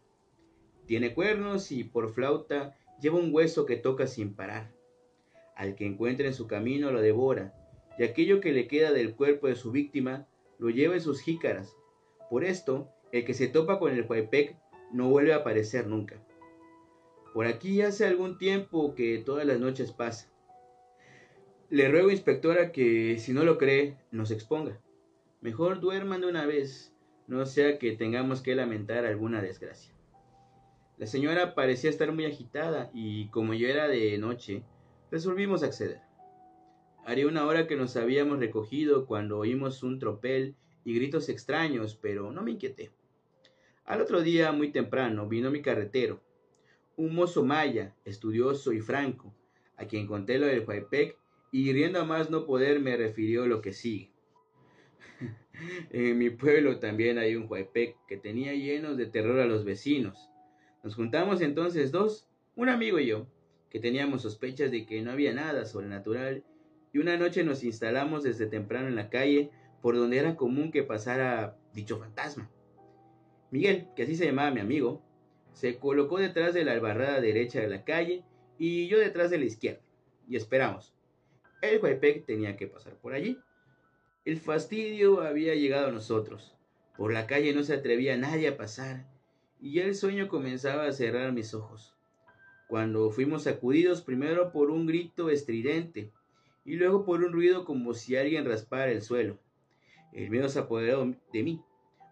Tiene 0.85 1.13
cuernos 1.13 1.71
y 1.71 1.83
por 1.83 2.13
flauta 2.13 2.77
lleva 3.01 3.19
un 3.19 3.33
hueso 3.33 3.65
que 3.65 3.75
toca 3.75 4.07
sin 4.07 4.33
parar. 4.33 4.71
Al 5.55 5.75
que 5.75 5.85
encuentre 5.85 6.27
en 6.27 6.33
su 6.33 6.47
camino 6.47 6.91
lo 6.91 7.01
devora, 7.01 7.53
y 7.97 8.03
aquello 8.03 8.39
que 8.39 8.53
le 8.53 8.67
queda 8.67 8.91
del 8.91 9.15
cuerpo 9.15 9.47
de 9.47 9.55
su 9.55 9.71
víctima 9.71 10.27
lo 10.57 10.69
lleva 10.69 10.95
en 10.95 11.01
sus 11.01 11.21
jícaras. 11.21 11.75
Por 12.29 12.43
esto, 12.43 12.89
el 13.11 13.25
que 13.25 13.33
se 13.33 13.47
topa 13.47 13.79
con 13.79 13.91
el 13.91 14.05
Huaypec 14.07 14.55
no 14.91 15.09
vuelve 15.09 15.33
a 15.33 15.37
aparecer 15.37 15.87
nunca. 15.87 16.23
Por 17.33 17.47
aquí 17.47 17.81
hace 17.81 18.05
algún 18.05 18.37
tiempo 18.37 18.95
que 18.95 19.17
todas 19.17 19.45
las 19.45 19.59
noches 19.59 19.91
pasa. 19.91 20.31
Le 21.69 21.89
ruego, 21.89 22.11
inspectora, 22.11 22.71
que 22.71 23.17
si 23.17 23.33
no 23.33 23.43
lo 23.43 23.57
cree, 23.57 23.97
nos 24.11 24.31
exponga. 24.31 24.79
Mejor 25.43 25.81
duerman 25.81 26.21
de 26.21 26.27
una 26.27 26.45
vez, 26.45 26.95
no 27.27 27.45
sea 27.45 27.77
que 27.77 27.97
tengamos 27.97 28.41
que 28.41 28.55
lamentar 28.55 29.03
alguna 29.03 29.41
desgracia. 29.41 29.93
La 30.97 31.05
señora 31.05 31.53
parecía 31.53 31.89
estar 31.89 32.13
muy 32.13 32.23
agitada 32.23 32.89
y 32.93 33.27
como 33.27 33.53
yo 33.53 33.67
era 33.67 33.89
de 33.89 34.17
noche, 34.17 34.63
resolvimos 35.11 35.61
acceder. 35.61 35.99
Haría 37.05 37.27
una 37.27 37.45
hora 37.45 37.67
que 37.67 37.75
nos 37.75 37.97
habíamos 37.97 38.39
recogido 38.39 39.05
cuando 39.05 39.37
oímos 39.37 39.83
un 39.83 39.99
tropel 39.99 40.55
y 40.85 40.95
gritos 40.95 41.27
extraños, 41.27 41.99
pero 42.01 42.31
no 42.31 42.41
me 42.41 42.51
inquieté. 42.51 42.93
Al 43.83 43.99
otro 43.99 44.21
día, 44.21 44.53
muy 44.53 44.71
temprano, 44.71 45.27
vino 45.27 45.51
mi 45.51 45.61
carretero, 45.61 46.21
un 46.95 47.13
mozo 47.13 47.43
maya, 47.43 47.93
estudioso 48.05 48.71
y 48.71 48.79
franco, 48.79 49.35
a 49.75 49.87
quien 49.87 50.07
conté 50.07 50.39
lo 50.39 50.45
del 50.45 50.65
Huaypec 50.65 51.17
y 51.51 51.73
riendo 51.73 51.99
a 51.99 52.05
más 52.05 52.29
no 52.29 52.45
poder 52.45 52.79
me 52.79 52.95
refirió 52.95 53.45
lo 53.45 53.61
que 53.61 53.73
sigue. 53.73 54.12
en 55.91 56.17
mi 56.17 56.29
pueblo 56.29 56.79
también 56.79 57.17
hay 57.17 57.35
un 57.35 57.47
Huaypec 57.49 57.97
que 58.07 58.17
tenía 58.17 58.53
llenos 58.53 58.97
de 58.97 59.05
terror 59.05 59.39
a 59.39 59.45
los 59.45 59.65
vecinos. 59.65 60.29
Nos 60.83 60.95
juntamos 60.95 61.41
entonces 61.41 61.91
dos, 61.91 62.27
un 62.55 62.69
amigo 62.69 62.99
y 62.99 63.07
yo, 63.07 63.27
que 63.69 63.79
teníamos 63.79 64.21
sospechas 64.21 64.71
de 64.71 64.85
que 64.85 65.01
no 65.01 65.11
había 65.11 65.33
nada 65.33 65.65
sobrenatural, 65.65 66.43
y 66.93 66.99
una 66.99 67.17
noche 67.17 67.43
nos 67.43 67.63
instalamos 67.63 68.23
desde 68.23 68.45
temprano 68.45 68.87
en 68.87 68.95
la 68.95 69.09
calle 69.09 69.49
por 69.81 69.95
donde 69.95 70.17
era 70.17 70.35
común 70.35 70.71
que 70.71 70.83
pasara 70.83 71.57
dicho 71.73 71.97
fantasma. 71.97 72.49
Miguel, 73.49 73.87
que 73.95 74.03
así 74.03 74.15
se 74.15 74.25
llamaba 74.25 74.51
mi 74.51 74.59
amigo, 74.59 75.01
se 75.53 75.77
colocó 75.77 76.19
detrás 76.19 76.53
de 76.53 76.65
la 76.65 76.73
albarrada 76.73 77.21
derecha 77.21 77.61
de 77.61 77.67
la 77.67 77.83
calle 77.83 78.23
y 78.57 78.87
yo 78.87 78.99
detrás 78.99 79.31
de 79.31 79.39
la 79.39 79.45
izquierda, 79.45 79.81
y 80.27 80.35
esperamos. 80.35 80.93
El 81.61 81.81
Huaypec 81.81 82.25
tenía 82.25 82.57
que 82.57 82.67
pasar 82.67 82.95
por 82.95 83.13
allí. 83.13 83.39
El 84.25 84.37
fastidio 84.37 85.21
había 85.21 85.53
llegado 85.53 85.87
a 85.87 85.91
nosotros. 85.91 86.55
Por 86.95 87.11
la 87.11 87.27
calle 87.27 87.53
no 87.53 87.61
se 87.63 87.73
atrevía 87.73 88.15
nadie 88.15 88.47
a 88.47 88.55
pasar, 88.55 89.05
y 89.59 89.73
ya 89.73 89.83
el 89.83 89.95
sueño 89.95 90.29
comenzaba 90.29 90.85
a 90.85 90.93
cerrar 90.93 91.33
mis 91.33 91.53
ojos. 91.53 91.93
Cuando 92.69 93.09
fuimos 93.11 93.43
sacudidos 93.43 94.01
primero 94.01 94.53
por 94.53 94.71
un 94.71 94.87
grito 94.87 95.29
estridente, 95.29 96.13
y 96.63 96.75
luego 96.75 97.03
por 97.03 97.21
un 97.21 97.33
ruido 97.33 97.65
como 97.65 97.93
si 97.93 98.15
alguien 98.15 98.45
raspara 98.45 98.91
el 98.91 99.01
suelo. 99.01 99.39
El 100.13 100.29
miedo 100.29 100.47
se 100.47 100.59
apoderó 100.59 101.13
de 101.33 101.43
mí. 101.43 101.61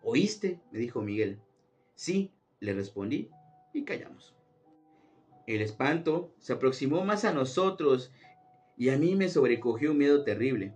¿Oíste? 0.03 0.59
me 0.71 0.79
dijo 0.79 1.01
Miguel. 1.01 1.39
Sí, 1.95 2.33
le 2.59 2.73
respondí 2.73 3.29
y 3.73 3.85
callamos. 3.85 4.35
El 5.47 5.61
espanto 5.61 6.33
se 6.39 6.51
aproximó 6.51 7.05
más 7.05 7.23
a 7.23 7.33
nosotros 7.33 8.11
y 8.75 8.89
a 8.89 8.97
mí 8.97 9.15
me 9.15 9.29
sobrecogió 9.29 9.91
un 9.91 9.99
miedo 9.99 10.25
terrible. 10.25 10.73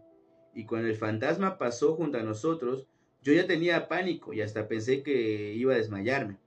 Y 0.56 0.66
cuando 0.66 0.88
el 0.88 0.96
fantasma 0.96 1.58
pasó 1.58 1.96
junto 1.96 2.18
a 2.18 2.24
nosotros, 2.24 2.88
yo 3.22 3.34
ya 3.34 3.46
tenía 3.46 3.88
pánico 3.88 4.34
y 4.34 4.42
hasta 4.42 4.68
pensé 4.68 5.04
que 5.04 5.54
iba 5.54 5.74
a 5.74 5.78
desmayarme. 5.78 6.38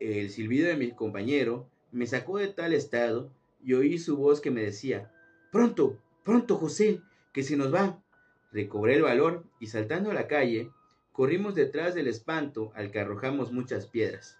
El 0.00 0.30
silbido 0.30 0.68
de 0.68 0.76
mi 0.76 0.92
compañero 0.92 1.68
me 1.92 2.06
sacó 2.06 2.38
de 2.38 2.48
tal 2.48 2.72
estado 2.72 3.30
y 3.62 3.74
oí 3.74 3.98
su 3.98 4.16
voz 4.16 4.40
que 4.40 4.50
me 4.50 4.62
decía, 4.62 5.12
Pronto, 5.52 5.98
pronto, 6.24 6.56
José, 6.56 7.02
que 7.32 7.42
se 7.42 7.56
nos 7.56 7.72
va. 7.72 8.02
Recobré 8.50 8.96
el 8.96 9.02
valor 9.02 9.44
y 9.60 9.66
saltando 9.66 10.10
a 10.10 10.14
la 10.14 10.26
calle, 10.26 10.70
corrimos 11.12 11.54
detrás 11.54 11.94
del 11.94 12.08
espanto 12.08 12.72
al 12.74 12.90
que 12.90 13.00
arrojamos 13.00 13.52
muchas 13.52 13.86
piedras. 13.86 14.38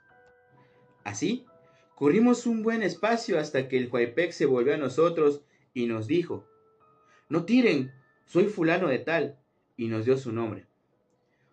Así, 1.04 1.44
corrimos 1.94 2.46
un 2.46 2.62
buen 2.62 2.82
espacio 2.82 3.38
hasta 3.38 3.68
que 3.68 3.76
el 3.76 3.90
Huaypec 3.90 4.32
se 4.32 4.46
volvió 4.46 4.74
a 4.74 4.78
nosotros 4.78 5.42
y 5.74 5.86
nos 5.86 6.06
dijo, 6.06 6.46
No 7.28 7.44
tiren, 7.44 7.92
soy 8.26 8.46
fulano 8.46 8.88
de 8.88 8.98
tal, 8.98 9.38
y 9.76 9.88
nos 9.88 10.04
dio 10.04 10.16
su 10.16 10.32
nombre. 10.32 10.66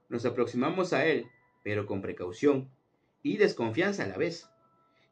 Nos 0.10 0.25
aproximamos 0.25 0.93
a 0.93 1.05
él, 1.05 1.27
pero 1.63 1.86
con 1.86 2.01
precaución 2.01 2.69
y 3.23 3.38
desconfianza 3.38 4.03
a 4.03 4.08
la 4.08 4.17
vez. 4.17 4.49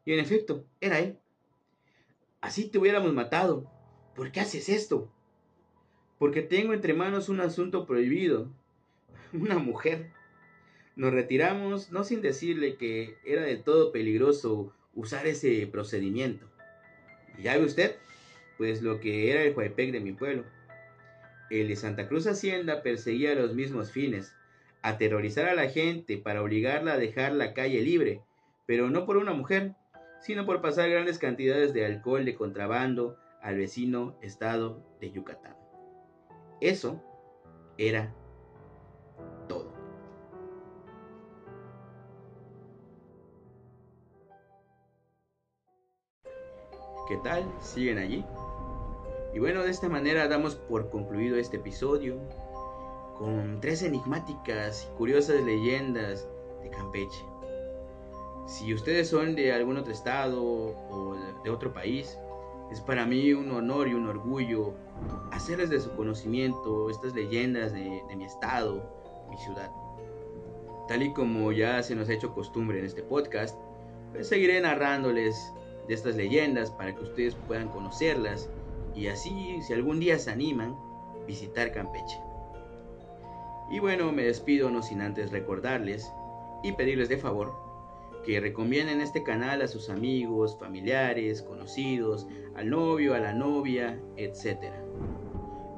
Y 0.04 0.12
en 0.12 0.20
efecto, 0.20 0.64
era 0.80 0.98
él. 0.98 1.18
Así 2.40 2.68
te 2.68 2.78
hubiéramos 2.78 3.12
matado. 3.12 3.70
¿Por 4.14 4.32
qué 4.32 4.40
haces 4.40 4.68
esto? 4.68 5.12
Porque 6.18 6.42
tengo 6.42 6.72
entre 6.72 6.94
manos 6.94 7.28
un 7.28 7.40
asunto 7.40 7.86
prohibido, 7.86 8.50
una 9.32 9.58
mujer. 9.58 10.10
Nos 10.96 11.12
retiramos, 11.12 11.92
no 11.92 12.02
sin 12.02 12.22
decirle 12.22 12.76
que 12.76 13.16
era 13.24 13.42
del 13.42 13.62
todo 13.62 13.92
peligroso 13.92 14.72
usar 14.94 15.26
ese 15.26 15.66
procedimiento. 15.68 16.46
Ya 17.40 17.56
ve 17.56 17.64
usted, 17.64 17.96
pues 18.56 18.82
lo 18.82 18.98
que 18.98 19.30
era 19.30 19.44
el 19.44 19.54
Huaypec 19.54 19.92
de 19.92 20.00
mi 20.00 20.12
pueblo. 20.12 20.44
El 21.50 21.68
de 21.68 21.76
Santa 21.76 22.08
Cruz 22.08 22.26
Hacienda 22.26 22.82
perseguía 22.82 23.34
los 23.34 23.54
mismos 23.54 23.90
fines, 23.90 24.34
aterrorizar 24.82 25.48
a 25.48 25.54
la 25.54 25.68
gente 25.68 26.18
para 26.18 26.42
obligarla 26.42 26.92
a 26.92 26.98
dejar 26.98 27.32
la 27.32 27.54
calle 27.54 27.80
libre, 27.80 28.22
pero 28.66 28.90
no 28.90 29.06
por 29.06 29.16
una 29.16 29.32
mujer, 29.32 29.74
sino 30.20 30.44
por 30.44 30.60
pasar 30.60 30.90
grandes 30.90 31.18
cantidades 31.18 31.72
de 31.72 31.86
alcohol 31.86 32.24
de 32.24 32.34
contrabando 32.34 33.16
al 33.40 33.56
vecino 33.56 34.18
estado 34.20 34.84
de 35.00 35.10
Yucatán. 35.10 35.56
Eso 36.60 37.02
era 37.78 38.12
todo. 39.48 39.72
¿Qué 47.08 47.16
tal? 47.24 47.50
¿Siguen 47.60 47.96
allí? 47.96 48.22
Y 49.34 49.38
bueno, 49.38 49.62
de 49.62 49.70
esta 49.70 49.88
manera 49.88 50.26
damos 50.28 50.54
por 50.54 50.90
concluido 50.90 51.36
este 51.36 51.58
episodio 51.58 52.18
con 53.18 53.60
tres 53.60 53.82
enigmáticas 53.82 54.88
y 54.88 54.96
curiosas 54.96 55.42
leyendas 55.42 56.26
de 56.62 56.70
Campeche. 56.70 57.24
Si 58.46 58.72
ustedes 58.72 59.08
son 59.08 59.34
de 59.34 59.52
algún 59.52 59.76
otro 59.76 59.92
estado 59.92 60.42
o 60.42 61.16
de 61.44 61.50
otro 61.50 61.72
país, 61.72 62.18
es 62.70 62.80
para 62.80 63.06
mí 63.06 63.32
un 63.32 63.50
honor 63.50 63.88
y 63.88 63.94
un 63.94 64.06
orgullo 64.06 64.72
hacerles 65.32 65.70
de 65.70 65.80
su 65.80 65.90
conocimiento 65.96 66.90
estas 66.90 67.14
leyendas 67.14 67.72
de, 67.72 68.02
mi 68.16 68.24
estado, 68.24 68.82
mi 69.28 69.36
ciudad. 69.36 69.70
Tal 70.86 71.02
y 71.02 71.12
como 71.12 71.52
ya 71.52 71.82
se 71.82 71.94
nos 71.94 72.08
ha 72.08 72.14
hecho 72.14 72.32
costumbre 72.32 72.78
en 72.78 72.86
este 72.86 73.02
podcast, 73.02 73.58
pues 74.12 74.28
seguiré 74.28 74.60
narrándoles 74.60 75.52
de 75.86 75.94
estas 75.94 76.16
leyendas 76.16 76.70
para 76.70 76.94
que 76.94 77.02
ustedes 77.02 77.34
puedan 77.46 77.68
conocerlas 77.68 78.48
y 78.94 79.08
así, 79.08 79.60
si 79.62 79.72
algún 79.72 80.00
día 80.00 80.18
se 80.18 80.30
animan, 80.30 80.76
visitar 81.26 81.72
Campeche. 81.72 82.20
Y 83.70 83.80
bueno, 83.80 84.12
me 84.12 84.24
despido 84.24 84.70
no 84.70 84.82
sin 84.82 85.02
antes 85.02 85.30
recordarles 85.30 86.10
y 86.62 86.72
pedirles 86.72 87.08
de 87.08 87.18
favor 87.18 87.68
que 88.24 88.40
recomienden 88.40 89.00
este 89.00 89.22
canal 89.22 89.62
a 89.62 89.68
sus 89.68 89.88
amigos, 89.90 90.58
familiares, 90.58 91.42
conocidos, 91.42 92.26
al 92.56 92.70
novio, 92.70 93.14
a 93.14 93.18
la 93.18 93.32
novia, 93.32 93.98
etc. 94.16 94.72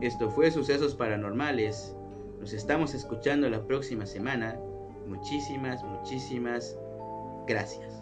Esto 0.01 0.31
fue 0.31 0.51
Sucesos 0.51 0.95
Paranormales. 0.95 1.95
Nos 2.41 2.53
estamos 2.53 2.95
escuchando 2.95 3.49
la 3.51 3.67
próxima 3.67 4.07
semana. 4.07 4.59
Muchísimas, 5.07 5.85
muchísimas 5.85 6.77
gracias. 7.47 8.00